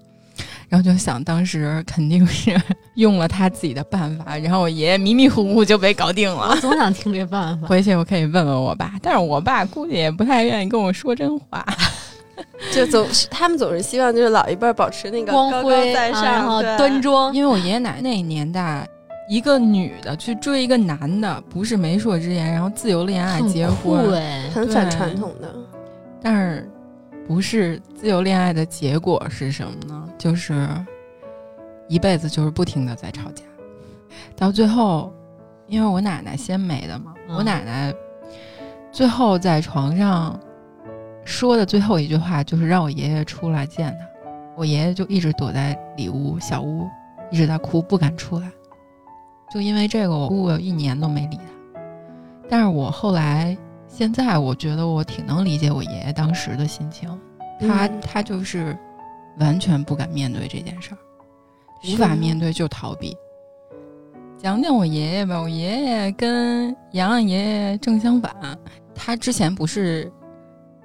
[0.69, 2.55] 然后就想当时肯定是
[2.95, 6.55] 用了他自己的办法，然后我爷爷迷迷糊糊就被搞定了我。
[6.57, 7.67] 总想听这办法。
[7.67, 11.65] 回去我可以问问我爸，但是我爸估计也不太愿意跟我说真话。
[12.73, 18.85] 就总是他们总是希望就是老一辈儿保持那个光高高辉在上，啊然后端庄，因为我爷爷奶奶那年代，
[19.29, 25.49] 一个女的去追一个男的，不是媒妁之言，然后自由恋爱结婚，哎，很反传统的。
[26.21, 26.69] 但是
[27.27, 30.09] 不是自由恋爱的结果是什么呢？
[30.17, 30.67] 就是
[31.87, 33.43] 一辈子就是不停的在吵架，
[34.35, 35.11] 到最后，
[35.67, 37.93] 因为我奶奶先没的嘛，嗯我奶奶
[38.91, 40.39] 最后在床上
[41.23, 44.05] 说的最后一句话就是让我爷爷出来见她，
[44.55, 46.87] 我爷爷就一直躲在里屋小屋，
[47.31, 48.51] 一直在哭，不敢出来。
[49.51, 51.43] 就因为这个，我姑姑有一年都没理他。
[52.47, 53.57] 但是我后来
[53.97, 57.09] 现在我觉得我挺能理解我爷爷当时的心情，
[57.61, 58.77] 他、嗯他就是
[59.39, 60.97] 完全不敢面对这件事儿，
[61.87, 63.15] 无法面对就逃避。
[64.37, 68.35] 讲讲我爷爷吧，我爷爷跟洋洋爷爷正相反，
[68.93, 70.11] 他之前不是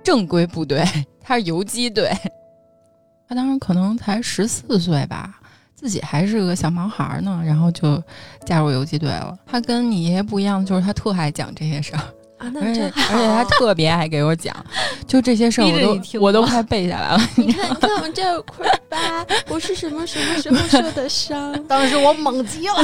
[0.05, 0.85] 正规部队，
[1.21, 2.17] 他是游击队，
[3.27, 5.41] 他当时可能才十四岁吧。
[5.75, 8.01] 自己还是个小毛孩儿呢，然后就
[8.47, 9.37] 加入游击队了。
[9.47, 12.03] 他跟你爷爷不一样，就是他特爱讲这些事儿，
[12.41, 13.15] 啊，那而且真好。
[13.15, 14.55] 而且他 特别爱给我讲，
[15.07, 17.21] 就这些事儿我都我都快背下来了。
[17.37, 21.53] 你看，你看我这有块疤，我是什么什么时候受的伤？
[21.69, 22.75] 当时我懵极了。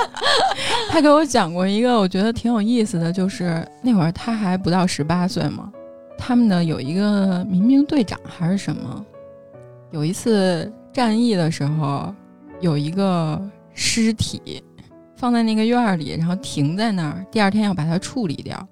[0.90, 5.72] 他给我讲过一个我觉得挺有意思的，就是那会儿他还不到十八岁嘛，
[6.18, 9.04] 他们呢有一个民兵队长还是什么，
[9.90, 12.14] 有一次战役的时候，
[12.60, 13.40] 有一个
[13.72, 14.62] 尸体
[15.16, 18.68] 放在那个院儿里，然后停在那儿，第二天要把它处理掉，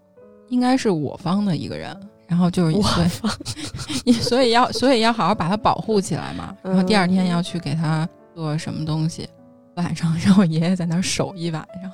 [0.48, 1.94] 应该是我方的一个人。
[2.26, 3.30] 然后就是我方，
[4.20, 6.56] 所以要所以要好好把它保护起来嘛。
[6.62, 9.28] 然后第二天要去给他做什么东西，
[9.76, 11.92] 晚上让我爷爷在那儿守一晚上。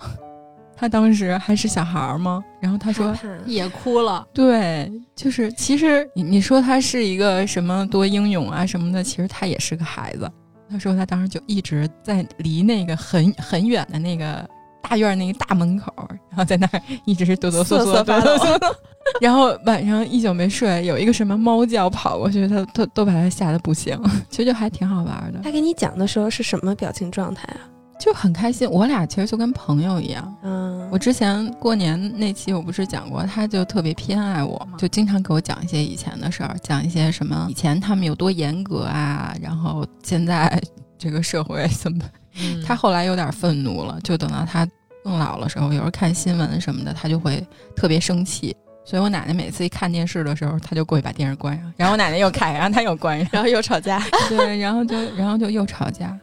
[0.77, 4.27] 他当时还是小孩儿吗，然后他说也哭了。
[4.33, 10.31] 对，就是其实你你说他是一个什么多英勇啊什么的，其实他也是个孩子。
[10.71, 14.49] 他说他当时就一直在离那个很很远的那个
[14.83, 18.75] 大院儿那个大门口儿，然后在那儿一直是哆哆嗦嗦瑟瑟发抖哆哆嗦嗦。
[19.21, 23.99] 然后晚上一宿没睡，有一个什么猫叫跑过去，他他都把他吓得不行。
[24.29, 27.61] 其实就还挺好玩的，他给你讲的时候是什么表情状态啊？
[28.01, 28.69] 就很开心。
[28.69, 30.35] 我俩其实就跟朋友一样。
[30.43, 40.61] 嗯，我之前过年那期我不是讲过，他就特别偏爱我嘛，就经常给我讲一些以前的事儿，讲一些什么以前他们有多严格啊，然后现在
[40.99, 41.99] 这个社会怎么。
[42.43, 44.67] 嗯他后来有点愤怒了，就等到他
[45.03, 47.45] 更老的时候，有时候看新闻什么的，他就会
[47.75, 48.57] 特别生气。
[48.85, 54.01] 所以我奶奶每次一看电视的时候，他就过去把电视关上，然后我奶奶又开，然后他又关上，然后又吵架。
[54.31, 56.17] 对，然后就然后就又吵架。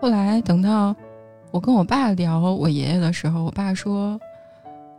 [0.00, 0.96] 后来等到
[1.52, 4.18] 我跟我爸聊我爷爷的时候，我爸说，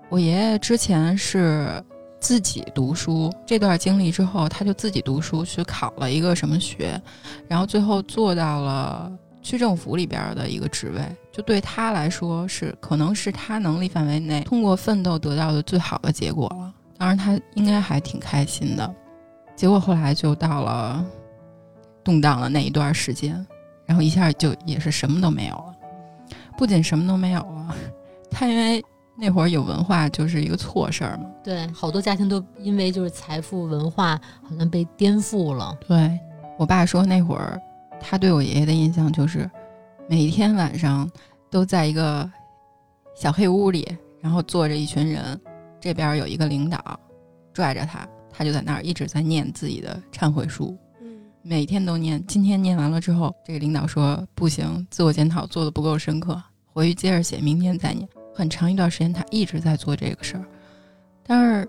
[0.07, 1.83] 我爷爷之前是
[2.19, 7.01] 自己读书，这段经历之后，他就自己读书去考了一个什么学，
[7.47, 16.71] 然后最后做到了区政府里边的一个职位，就对他来说是可能是他能力范围内通过奋斗得到的最好的结果了。
[16.99, 18.95] 当然，他应该还挺开心的。
[19.55, 21.03] 结果后来就到了
[22.03, 23.43] 动荡的那一段时间，
[23.87, 25.72] 然后一下就也是什么都没有了。
[26.57, 27.75] 不仅什么都没有啊，
[28.29, 28.83] 他因为
[29.15, 31.29] 那会儿有文化就是一个错事儿嘛。
[31.43, 35.77] 对，好多家庭都因为就是财富文化好像被颠覆了。
[35.87, 36.19] 对
[36.57, 37.61] 我爸说那会儿，
[37.99, 39.49] 他对我爷爷的印象就是，
[40.07, 41.09] 每天晚上
[41.49, 42.29] 都在一个
[43.15, 45.39] 小黑屋里，然后坐着一群人，
[45.79, 46.99] 这边有一个领导
[47.53, 50.75] 拽着他，他就在那儿一直在念自己的忏悔书。
[51.43, 58.07] 嗯每天都念，今天念完了之后，这个领导说不行，自我检讨做的不够深刻，回去接着写，明天再念。
[58.33, 60.45] 很长一段时间，他一直在做这个事儿，
[61.27, 61.67] 但是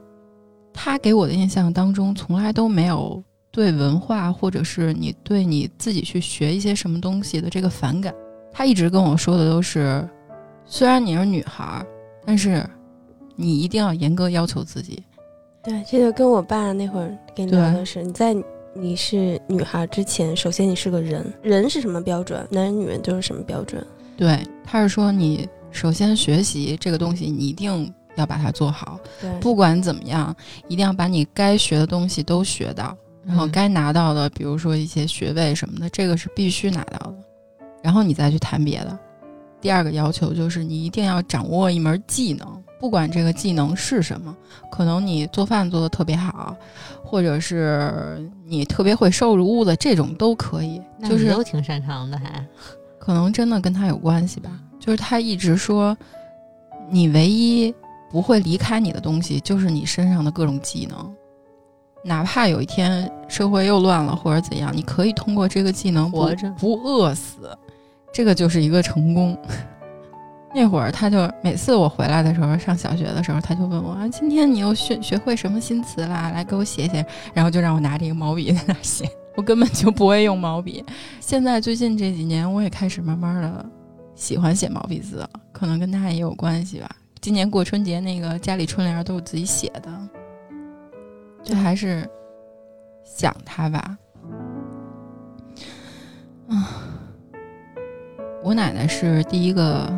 [0.72, 8.14] 他给我的印象当中，从来都没有对文化或者是你对你自己去学一些什么东西的这个反感。
[8.52, 10.08] 他一直跟我说的都是，
[10.64, 11.86] 虽然你是女孩儿，
[12.24, 12.64] 但是
[13.34, 15.02] 你一定要严格要求自己。
[15.62, 18.34] 对，这个跟我爸那会儿跟你聊的是，你在
[18.76, 23.84] 你是女孩之前，首先你是个人，人是什么标准，男人女人都是什么标准。
[24.16, 30.34] 对，他是说你首先学习这个东西，你一定要把它做好，对，不管怎么样，
[30.66, 37.14] 一定要把你该学的东西都学到，然后嗯该拿到的，比如说一些学位什么的，这个是必须拿到的，
[37.82, 38.98] 然后你再去谈别的。
[39.60, 44.36] 第二个要求就是你一定要掌握一门技能，不管这个技能是什么，
[44.70, 46.54] 可能你做饭做的特别好，
[47.02, 50.82] 或者是你特别会收拾屋子，这种都可以。
[51.08, 52.44] 就是都挺擅长的，还
[52.98, 54.50] 可能真的跟他有关系吧。
[54.78, 55.96] 就是他一直说，
[56.90, 57.74] 你唯一
[58.10, 61.14] 不会离开你的东西，就是你身上的各种技能。
[62.04, 67.56] 哪怕有一天社会又乱了或者怎样，你可以通过这个技能活着不饿死，
[68.12, 69.34] 这个就是一个成功。
[70.54, 76.30] 那会儿他就每次我回来的时候，上小学的时候，他就问我啊，今天你又学学会什么新词啦？
[76.30, 77.04] 来给我写写。
[77.32, 79.04] 然后就让我拿着一个毛笔在那写，
[79.36, 80.84] 我根本就不会用毛笔。
[81.18, 83.66] 现在最近这几年，我也开始慢慢的
[84.14, 86.88] 喜欢写毛笔字了，可能跟他也有关系吧。
[87.20, 90.08] 今年过春节那个家里春联都是自己写的，
[91.42, 92.08] 就还是
[93.02, 93.98] 想他吧。
[96.48, 96.78] 啊，
[98.42, 99.90] 我奶奶是第一个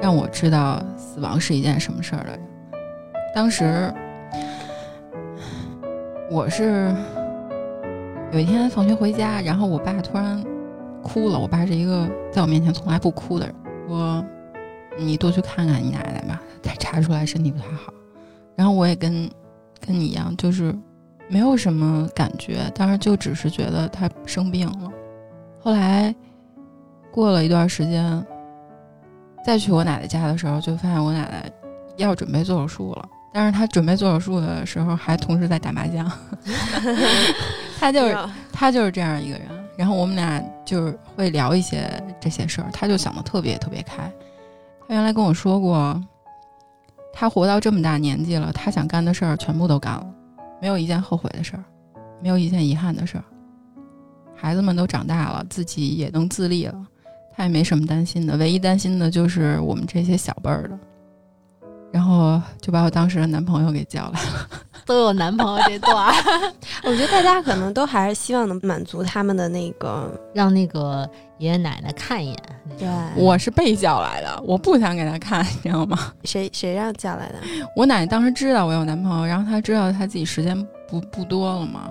[0.00, 2.40] 让我知道死亡是一件什么事儿的人。
[3.34, 3.92] 当时
[6.30, 6.94] 我是
[8.32, 10.42] 有一天放学回家，然后我爸突然
[11.02, 11.38] 哭了。
[11.38, 13.54] 我爸是一个在我面前从来不哭的人，
[13.88, 14.24] 说
[14.98, 17.92] ：“你多去看看你奶奶吧，她查出来身体不太好。”
[18.56, 19.30] 然后我也跟
[19.86, 20.74] 跟你一样，就是
[21.28, 24.90] 没有什么感觉，当时就只是觉得她生病了。
[25.60, 26.14] 后来
[27.12, 28.26] 过了一段时间，
[29.46, 31.48] 再去我奶奶家的时候，就发现我奶奶
[31.96, 33.08] 要准备做手术了。
[33.32, 36.10] 但是她准备做手术的时候，还同时在打麻将。
[37.78, 38.18] 她就是
[38.52, 39.46] 他就是这样一个人，
[39.76, 44.12] 然后我们俩就是会聊一些这些事儿，他就想的特别特别开。
[44.88, 46.02] 他原来跟我说过，
[47.12, 50.06] 他活到这么大年纪了，他想干的事儿全部都干了，
[50.60, 51.62] 没有一件后悔的事儿，
[52.20, 53.22] 没有一件遗憾的事儿。
[54.34, 56.86] 孩子们都长大了，自己也能自立了，
[57.36, 60.78] 他也没什么担心的，唯一担心的就是我们这些小辈儿的。
[61.92, 64.48] 然后就把我当时的男朋友给叫来了。
[64.84, 66.14] 都有男朋友这段，
[66.84, 71.08] 我觉得大家可能都还是希望能满足他们的那个，让那个
[71.38, 72.38] 爷爷奶奶看一眼。
[72.78, 76.12] 对，我是被叫来的，我不想给他看，你知道吗？
[76.24, 77.34] 谁谁让叫来的？
[77.74, 80.56] 我奶奶当时知道我有男朋友，然后她知道她自己时间
[80.88, 81.90] 不不多了嘛，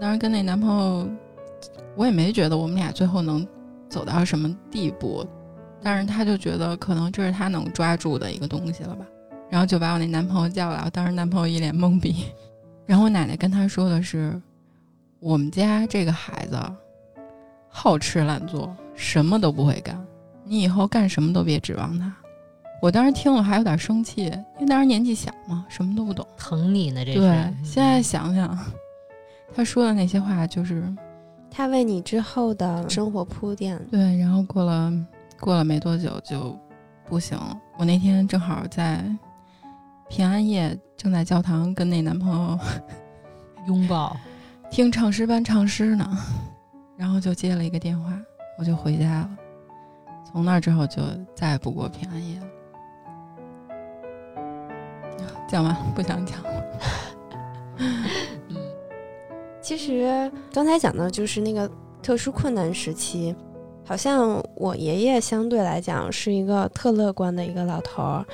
[0.00, 1.08] 当时跟那男朋友，
[1.96, 3.46] 我也没觉得我们俩最后能
[3.88, 5.26] 走到什么地步，
[5.82, 9.06] 但是他就觉得可能这是他能抓住的一个东西了吧，
[9.50, 12.24] 然后就把我那男朋友叫来，我当时男朋友一脸懵逼，
[12.84, 14.40] 然后我奶奶跟他说的是，
[15.20, 16.58] 我们家这个孩子
[17.68, 20.02] 好吃懒做，什么都不会干，
[20.44, 22.12] 你以后干什么都别指望他。
[22.82, 26.26] 我当时听了还有点生气，因为当时年纪小嘛，什么都不懂。
[26.36, 27.18] 疼你呢，这是。
[27.18, 28.58] 对，现在想想，
[29.54, 30.84] 他说的那些话就是
[31.56, 33.82] 他为你之后的生活铺垫。
[33.90, 34.92] 对，然后过了
[35.40, 36.54] 过了没多久就
[37.06, 37.58] 不行了。
[37.78, 39.02] 我那天正好在
[40.10, 42.58] 平安夜，正在教堂跟那男朋友
[43.66, 44.14] 拥抱，
[44.70, 46.06] 听唱诗班唱诗呢，
[46.94, 48.12] 然后就接了一个电话，
[48.58, 49.30] 我就回家了。
[50.30, 51.02] 从那之后就
[51.34, 52.46] 再也不过平安夜了。
[55.48, 56.62] 讲完不想讲了。
[59.66, 61.68] 嗯，其实刚才讲的就是那个
[62.02, 63.34] 特殊困难时期，
[63.84, 68.24] 好像我爷爷相对来讲是一个特乐观的一个老头儿。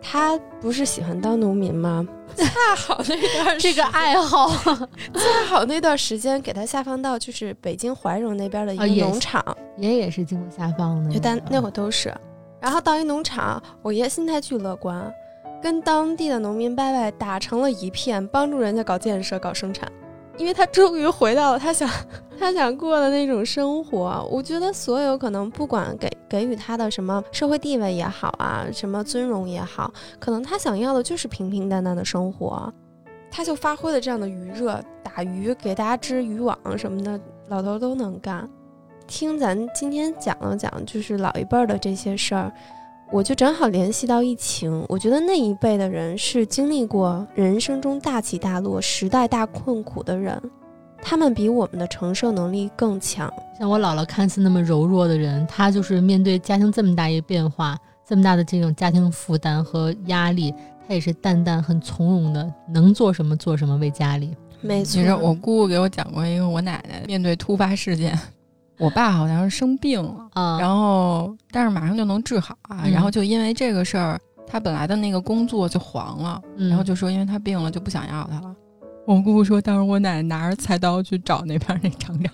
[0.00, 2.06] 他不是喜欢当农民吗？
[2.36, 2.46] 恰
[2.76, 4.48] 好那段这个爱好，
[5.12, 9.44] 恰好那段时间给他下放到就是北京怀柔那边的一个农场，
[9.76, 12.14] 爷爷也是经过下放的，就但那会儿都是。
[12.60, 15.12] 然后到一农场，我爷心态巨乐观，
[15.60, 19.90] 跟当地的农民伯伯打成了一片，帮助人家搞建设、搞生产。
[20.38, 21.88] 因为他终于回到了他想
[22.38, 24.26] 他想过的那种生活。
[24.30, 32.72] 我觉得所有可能不管给给予他的什么社会地位也好啊，什么尊荣也好，可能他想要的就是平平淡淡的生活。
[33.30, 38.48] 他就发挥了这样的余热，打鱼给大家织渔网什么的，老头都能干。
[39.06, 42.52] 听咱今天讲了讲，就是老一辈的这些事儿。
[43.10, 50.38] 我就正好联系到疫情，我觉得那一辈的人是经历过人生中大起大落、时代大困苦的人，
[51.00, 53.32] 他们比我们的承受能力更强。
[53.58, 60.52] 像我姥姥看似那么柔弱的人，她就是面对家庭这么大一个变化、这么大的这种家庭负担和压力，
[60.86, 64.36] 她也是淡淡、很从容的，能做什么做什么，为家里。
[64.60, 68.18] 没错，其实我姑姑给我讲过一个，我奶奶面对突发事件。
[68.78, 78.54] 我爸好像是生病了，然后但是马上就能治好啊，然后就因为这个事儿，他本来的那个工作就黄了，然后就说因为他病了就不想要他了。
[79.04, 82.32] 我姑姑说，当时我奶奶拿着菜刀去找那边那厂长，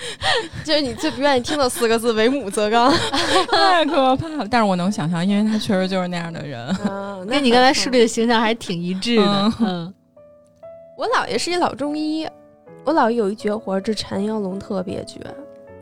[0.64, 2.90] 就是你最不愿意听的四个字“为母则刚
[3.52, 4.48] ”，太可怕了。
[4.50, 6.74] 但是我能想象，因为他确实就是那样的人，
[7.28, 9.52] 跟你刚才树立的形象还是挺一致的。
[9.60, 9.92] 嗯，
[10.96, 12.26] 我姥爷是一老中医，
[12.82, 15.20] 我姥爷有一绝活，这缠腰龙特别绝。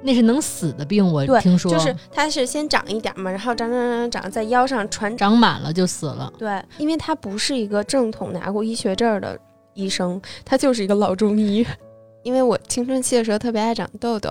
[0.06, 6.30] 那是能死的病，我听说就是它是先长一点嘛，然后长长长长在腰上传，长满了就死了。
[6.38, 9.38] 对，因为他不是一个正统拿过医学证的
[9.72, 11.66] 医生，他就是一个老中医。
[12.22, 14.30] 因为我青春期的时候特别爱长痘痘，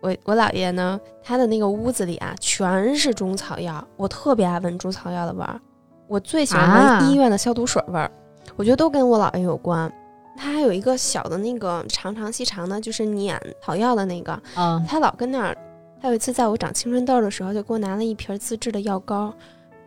[0.00, 5.60] 我我姥爷呢，他的那个屋子里啊全是中草药，我特别爱闻中草药的味儿，
[6.06, 8.08] 我最喜欢闻医院的消毒水味儿，
[8.54, 9.92] 我觉得都跟我姥爷有关。
[10.36, 14.40] 他还有一个小的那个长长细长的，就是碾草药的那个。
[14.56, 15.56] 嗯，他老跟那儿。
[16.00, 19.32] 他有一次在我长青春痘的时候，就给我拿了一瓶自制的药膏，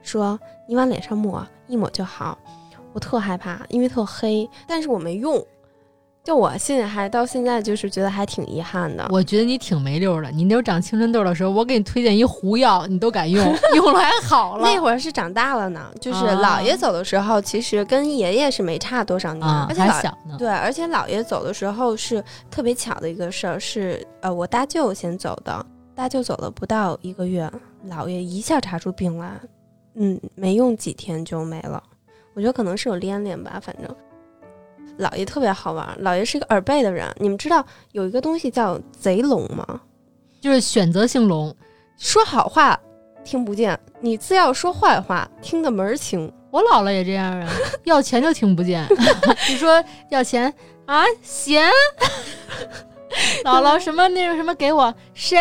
[0.01, 2.37] 说你往脸上抹，一抹就好。
[2.93, 5.45] 我特害怕，因为特黑，但是我没用。
[6.25, 9.07] 就我现在还到现在就是觉得还挺遗憾的。
[9.11, 10.31] 我觉得你挺没溜的。
[10.31, 13.45] 你那会长青春痘的时候，我给你推荐一糊药，你都敢用，
[13.75, 14.67] 用了还好了。
[14.67, 20.35] 那会儿是长大了呢，就是姥爷走的时候，其实跟爷爷是没差多少年，而且还小呢。
[20.39, 27.47] 对，而且姥爷走的时候是特别巧的一个事儿，是呃我大舅先走的，大舅走了不到一个月，
[27.87, 29.31] 姥爷一下查出病来，
[29.93, 31.83] 嗯，没用几天就没了。
[32.33, 33.95] 我觉得可能是有连连吧，反正。
[34.99, 37.07] 姥爷特别好玩，姥爷是一个耳背的人。
[37.17, 39.81] 你们知道有一个东西叫贼聋吗？
[40.41, 41.55] 就是选择性聋，
[41.97, 42.79] 说好话
[43.23, 46.31] 听不见，你自要说坏话听得门儿清。
[46.51, 47.49] 我姥姥也这样啊，
[47.83, 48.87] 要钱就听不见。
[49.49, 50.53] 你说要钱
[50.85, 51.59] 啊，行。
[53.43, 55.37] 姥姥什么那个什么给我，谁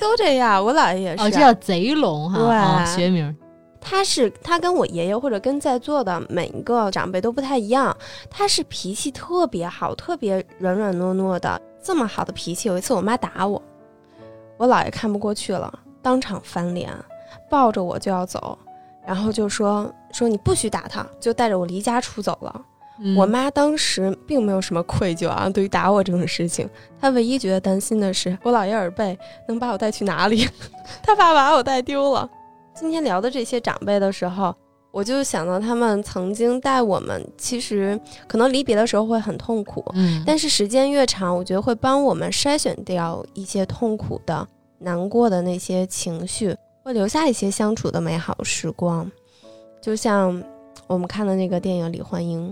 [0.00, 0.64] 都这样。
[0.64, 3.34] 我姥爷也是，哦，这叫贼聋哈，学名。
[3.80, 7.96] 他是他跟我爷爷或者跟在座的每一个长辈都不太一样，
[8.28, 11.60] 他是脾气特别好，特别软软糯糯的。
[11.80, 13.62] 这么好的脾气，有一次我妈打我，
[14.58, 15.72] 我姥爷看不过去了，
[16.02, 16.92] 当场翻脸，
[17.48, 18.58] 抱着我就要走，
[19.06, 22.62] 然后就说说你不许打他，就带着我离家出走了。
[23.00, 26.68] 嗯我妈当时并没有什么愧疚啊，对于打我这种事情，
[27.00, 30.46] 她唯一觉得担心的是我姥爷耳背能把我带去哪里，
[31.00, 32.28] 她怕把我带丢了。
[32.80, 34.54] 今天聊的这些长辈的时候，
[34.92, 37.98] 我就想到他们曾经带我们，其实
[38.28, 44.46] 可能离别的时候会很痛苦，嗯，但是时间越长，我觉得会帮我们筛选掉一些痛苦的、
[44.78, 49.10] 难过的那些情绪，会留下一些相处的美好时光。
[49.80, 50.40] 就像
[50.86, 52.48] 我们看的那个电影《李焕英》，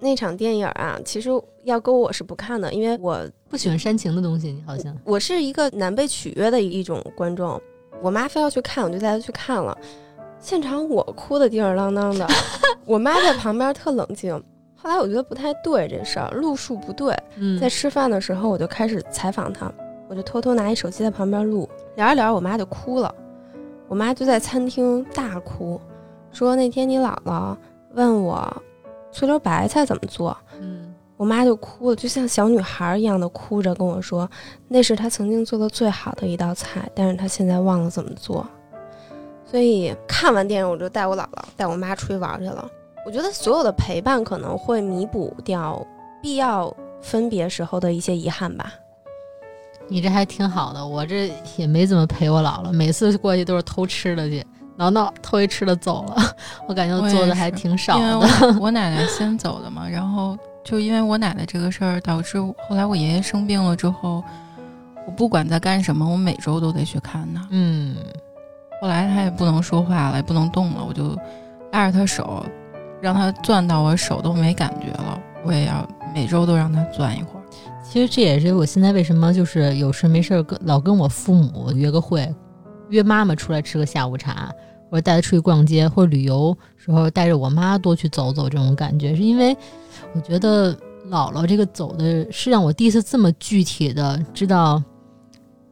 [0.00, 1.30] 那场电影啊，其实
[1.62, 7.60] 要搁我是不看的，因为我不喜欢煽情的东西，你好像我是一个难被取悦的一种观众。
[8.02, 9.76] 我妈非要去看，我就带她去看了。
[10.38, 12.26] 现场我哭的叮儿啷当的，
[12.86, 14.32] 我妈在旁边特冷静。
[14.74, 17.14] 后来我觉得不太对这事儿，路数不对。
[17.36, 19.70] 嗯在吃饭的时候，我就开始采访她，
[20.08, 23.14] 我就偷偷拿一手机在旁边录，聊着聊着，我妈就哭了。
[23.88, 25.78] 我妈就在餐厅大哭，
[26.32, 27.54] 说那天你姥姥
[27.92, 28.62] 问我
[29.12, 30.79] 醋溜白菜怎么做，嗯
[31.20, 34.26] 我妈就哭了，就像小女孩一样的哭着跟我说，
[34.68, 38.46] 那是她曾经做的最好的一道菜，但是她现在忘了怎么做。
[39.44, 42.66] 所以看完电影，我就带我姥姥、带我妈出去玩去了。
[43.04, 45.86] 我觉得所有的陪伴可能会弥补掉
[46.22, 48.72] 必要分别时候的一些遗憾吧。
[49.88, 54.42] 你这还挺好的，我这也没怎么陪我姥姥，每次过去都是偷吃的去，
[54.76, 56.16] 挠挠偷一吃的走了，
[56.66, 58.16] 我感觉我做的还挺少的。
[58.56, 64.22] 我我奶奶先走的嘛，然后就因为我奶奶这个事儿，导致后来我爷爷生病了之后，
[65.06, 67.46] 我不管在干什么，我每周都得去看他。
[67.50, 67.96] 嗯，
[68.80, 71.16] 后来他也不能说话了，也不能动了，我就
[71.72, 72.44] 拉着他手，
[73.00, 77.42] 让他攥到我手都没感觉了，我也要每周都让他攥一会儿。
[77.82, 82.32] 其实这也是我现在为什么就是有事没事跟老跟我父母约个会，
[82.90, 84.48] 约妈妈出来吃个下午茶，
[84.88, 89.56] 或者带她出去逛街，或者旅游时候带着我妈多去走走，这种感觉是因为
[90.14, 90.74] 我觉得
[91.08, 94.82] 姥姥这个走的是让我第一次这么具体的知道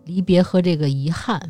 [0.04, 1.40] 离别和这个遗憾。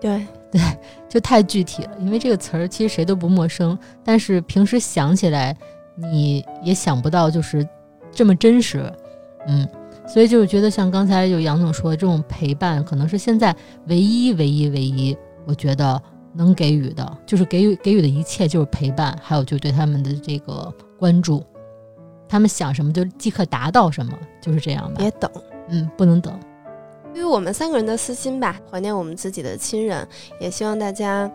[0.00, 0.60] 对对，
[1.08, 5.56] 就太具体了，因为这个词儿其实谁都不陌生，但是平时想起来
[5.94, 7.66] 你也想不到，就是
[8.10, 8.92] 这么真实，
[9.46, 9.66] 嗯，
[10.08, 13.54] 所以就是觉得像刚才就杨总说的，这种陪伴可能是现在
[13.86, 15.16] 唯一、唯一、唯一，
[15.46, 16.02] 我觉得
[16.34, 21.44] 能给予的，就是给予给予的一切就是陪伴，还有就对他们的这个关注，
[22.32, 25.30] 他们想什么就即刻达到什么，就是这样吧，别等。
[25.68, 26.34] 嗯，不能等，
[27.12, 30.08] 对于我们三个人的私心吧，怀念我们自己的亲人，
[30.40, 31.30] 也希望大家，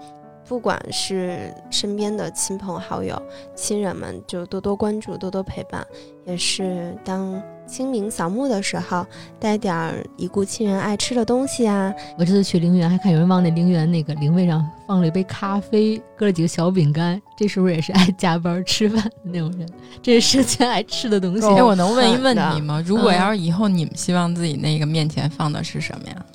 [0.48, 3.22] 不管是身边的亲朋好友、
[3.56, 5.86] 亲人们，就多多关注，多多陪伴。
[6.26, 9.06] 也是当清明扫墓的时候，
[9.40, 17.22] 带点儿已故亲人爱吃的东西啊，我这次去陵园，还看有人往那陵园那个灵位上放了一杯咖啡，搁了几个小饼干。
[17.38, 19.68] 这是不是也是爱加班吃饭的那种人？
[20.02, 21.48] 这是生前爱吃的东西。
[21.48, 22.84] 哎，我能问一问你吗？
[22.86, 26.26] 如果嗯要是以后你们希望自己那个面前放的是什么呀？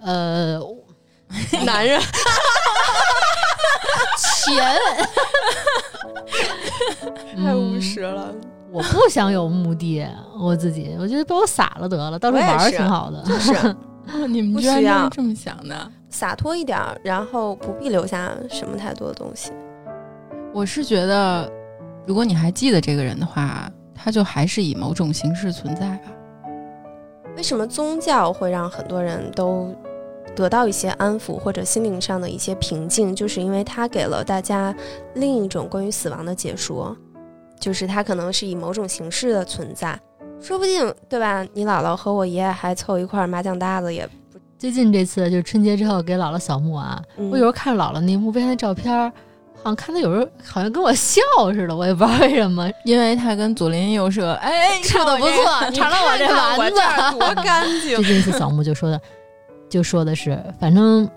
[0.00, 0.60] 呃，
[1.64, 2.00] 男人
[4.48, 4.64] 钱
[7.44, 8.28] 太务实了。
[8.32, 10.06] 嗯我不想有目的，
[10.38, 13.22] 我自己我觉得被我撒了得了，到处玩儿挺好的。
[13.22, 13.54] 就是
[14.12, 15.90] 哦，你们不居然这么想的？
[16.10, 19.52] 洒脱一点儿，然后不必留下什么太多的东西。
[20.52, 21.50] 我是觉得，
[22.06, 26.10] 如果你还记得这个人的话，他就还是以某种形式存在吧。
[27.38, 29.74] 为什么宗教会让很多人都
[30.34, 33.14] 得到一些安抚或者心灵上的一些平静？
[33.14, 34.74] 就是因为它给了大家
[35.14, 36.96] 另一种关于死亡的解说，
[37.58, 39.98] 就是它可能是以某种形式的存在，
[40.40, 41.46] 说不定对吧？
[41.52, 44.08] 你姥姥和我爷爷还凑一块儿麻将搭子也，
[44.58, 49.10] 最近这次就是春节之后给姥姥扫墓啊，嗯、我有时候看姥姥那墓碑上的照片儿，
[49.56, 51.20] 好像看她有时候好像跟我笑
[51.52, 52.70] 似的，我也不知道为什么。
[52.84, 58.04] 因为她跟左邻右舍，哎，处的不错尝尝了我这丸子这儿多干净 最。
[58.04, 59.00] 近一次扫墓就说的，
[59.68, 61.08] 就说的是，反正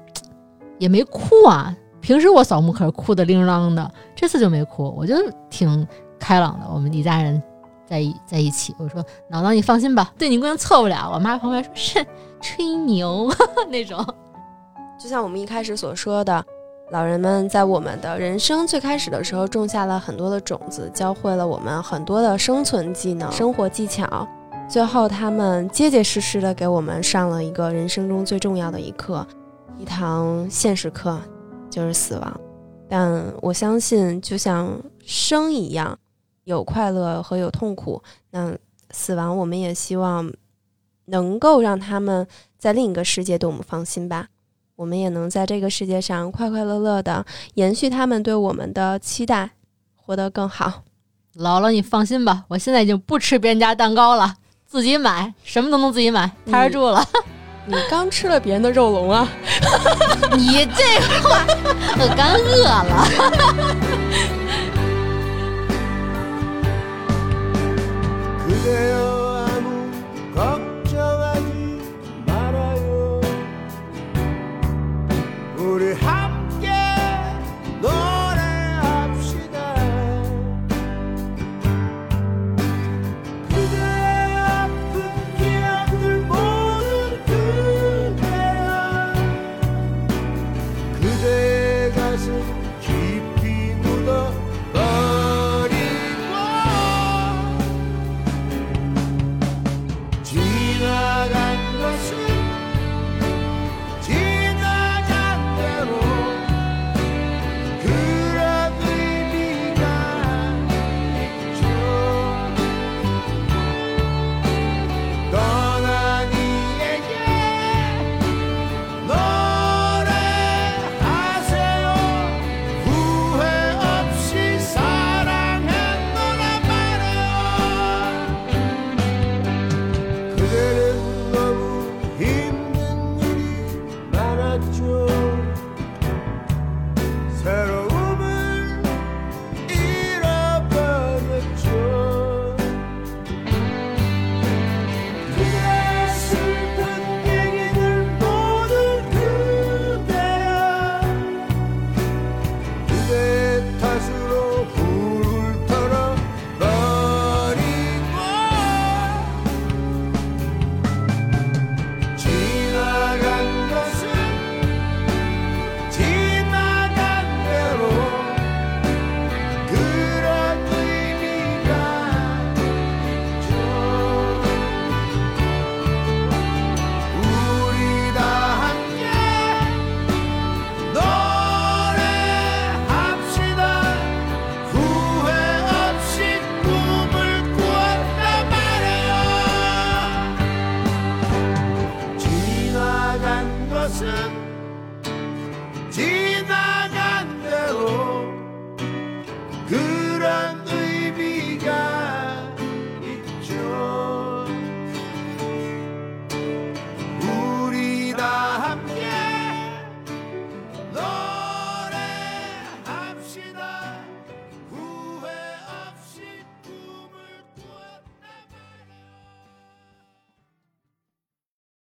[0.77, 1.75] 也没哭啊。
[2.01, 5.15] 平时我扫墓可是哭的铃铛的，这次就没哭，我就
[5.49, 5.87] 挺
[6.19, 6.65] 开朗的。
[6.73, 7.41] 我们一家人
[7.85, 11.11] 在一在一起，我说姥姥你放心吧，对你姑娘错不了。
[11.13, 12.05] 我妈旁边说是
[12.41, 13.31] 吹牛
[13.69, 14.03] 那种。
[14.99, 16.43] 就像我们一开始所说的，
[16.89, 24.27] 老人们在我们的人生最开始的时候种下了很多的种子，教会了我们很多的生存技能、生活技巧。
[24.71, 29.27] 最后，他们结结实实的给我们上了一个人生中最重要的一课，
[29.77, 31.19] 一堂现实课，
[31.69, 32.39] 就是死亡。
[32.87, 35.99] 但我相信，就像生一样，
[36.45, 38.01] 有快乐和有痛苦。
[38.29, 38.55] 那
[38.91, 40.31] 死亡，我们也希望
[41.07, 42.25] 能够让他们
[42.57, 44.27] 在另一个世界对我们放心吧。
[44.77, 47.25] 我们也能在这个世界上快快乐乐的
[47.55, 49.49] 延续他们对我们的期待，
[49.97, 50.83] 活得更好。
[51.35, 54.35] 姥姥，你放心吧，我现在已经不吃别人家蛋糕了，
[54.71, 57.05] 自己买，什么都能自己买，踏实住了。
[57.67, 59.27] 你刚吃了别人的肉龙啊！
[60.37, 61.45] 你这话，
[61.99, 63.05] 我刚饿了。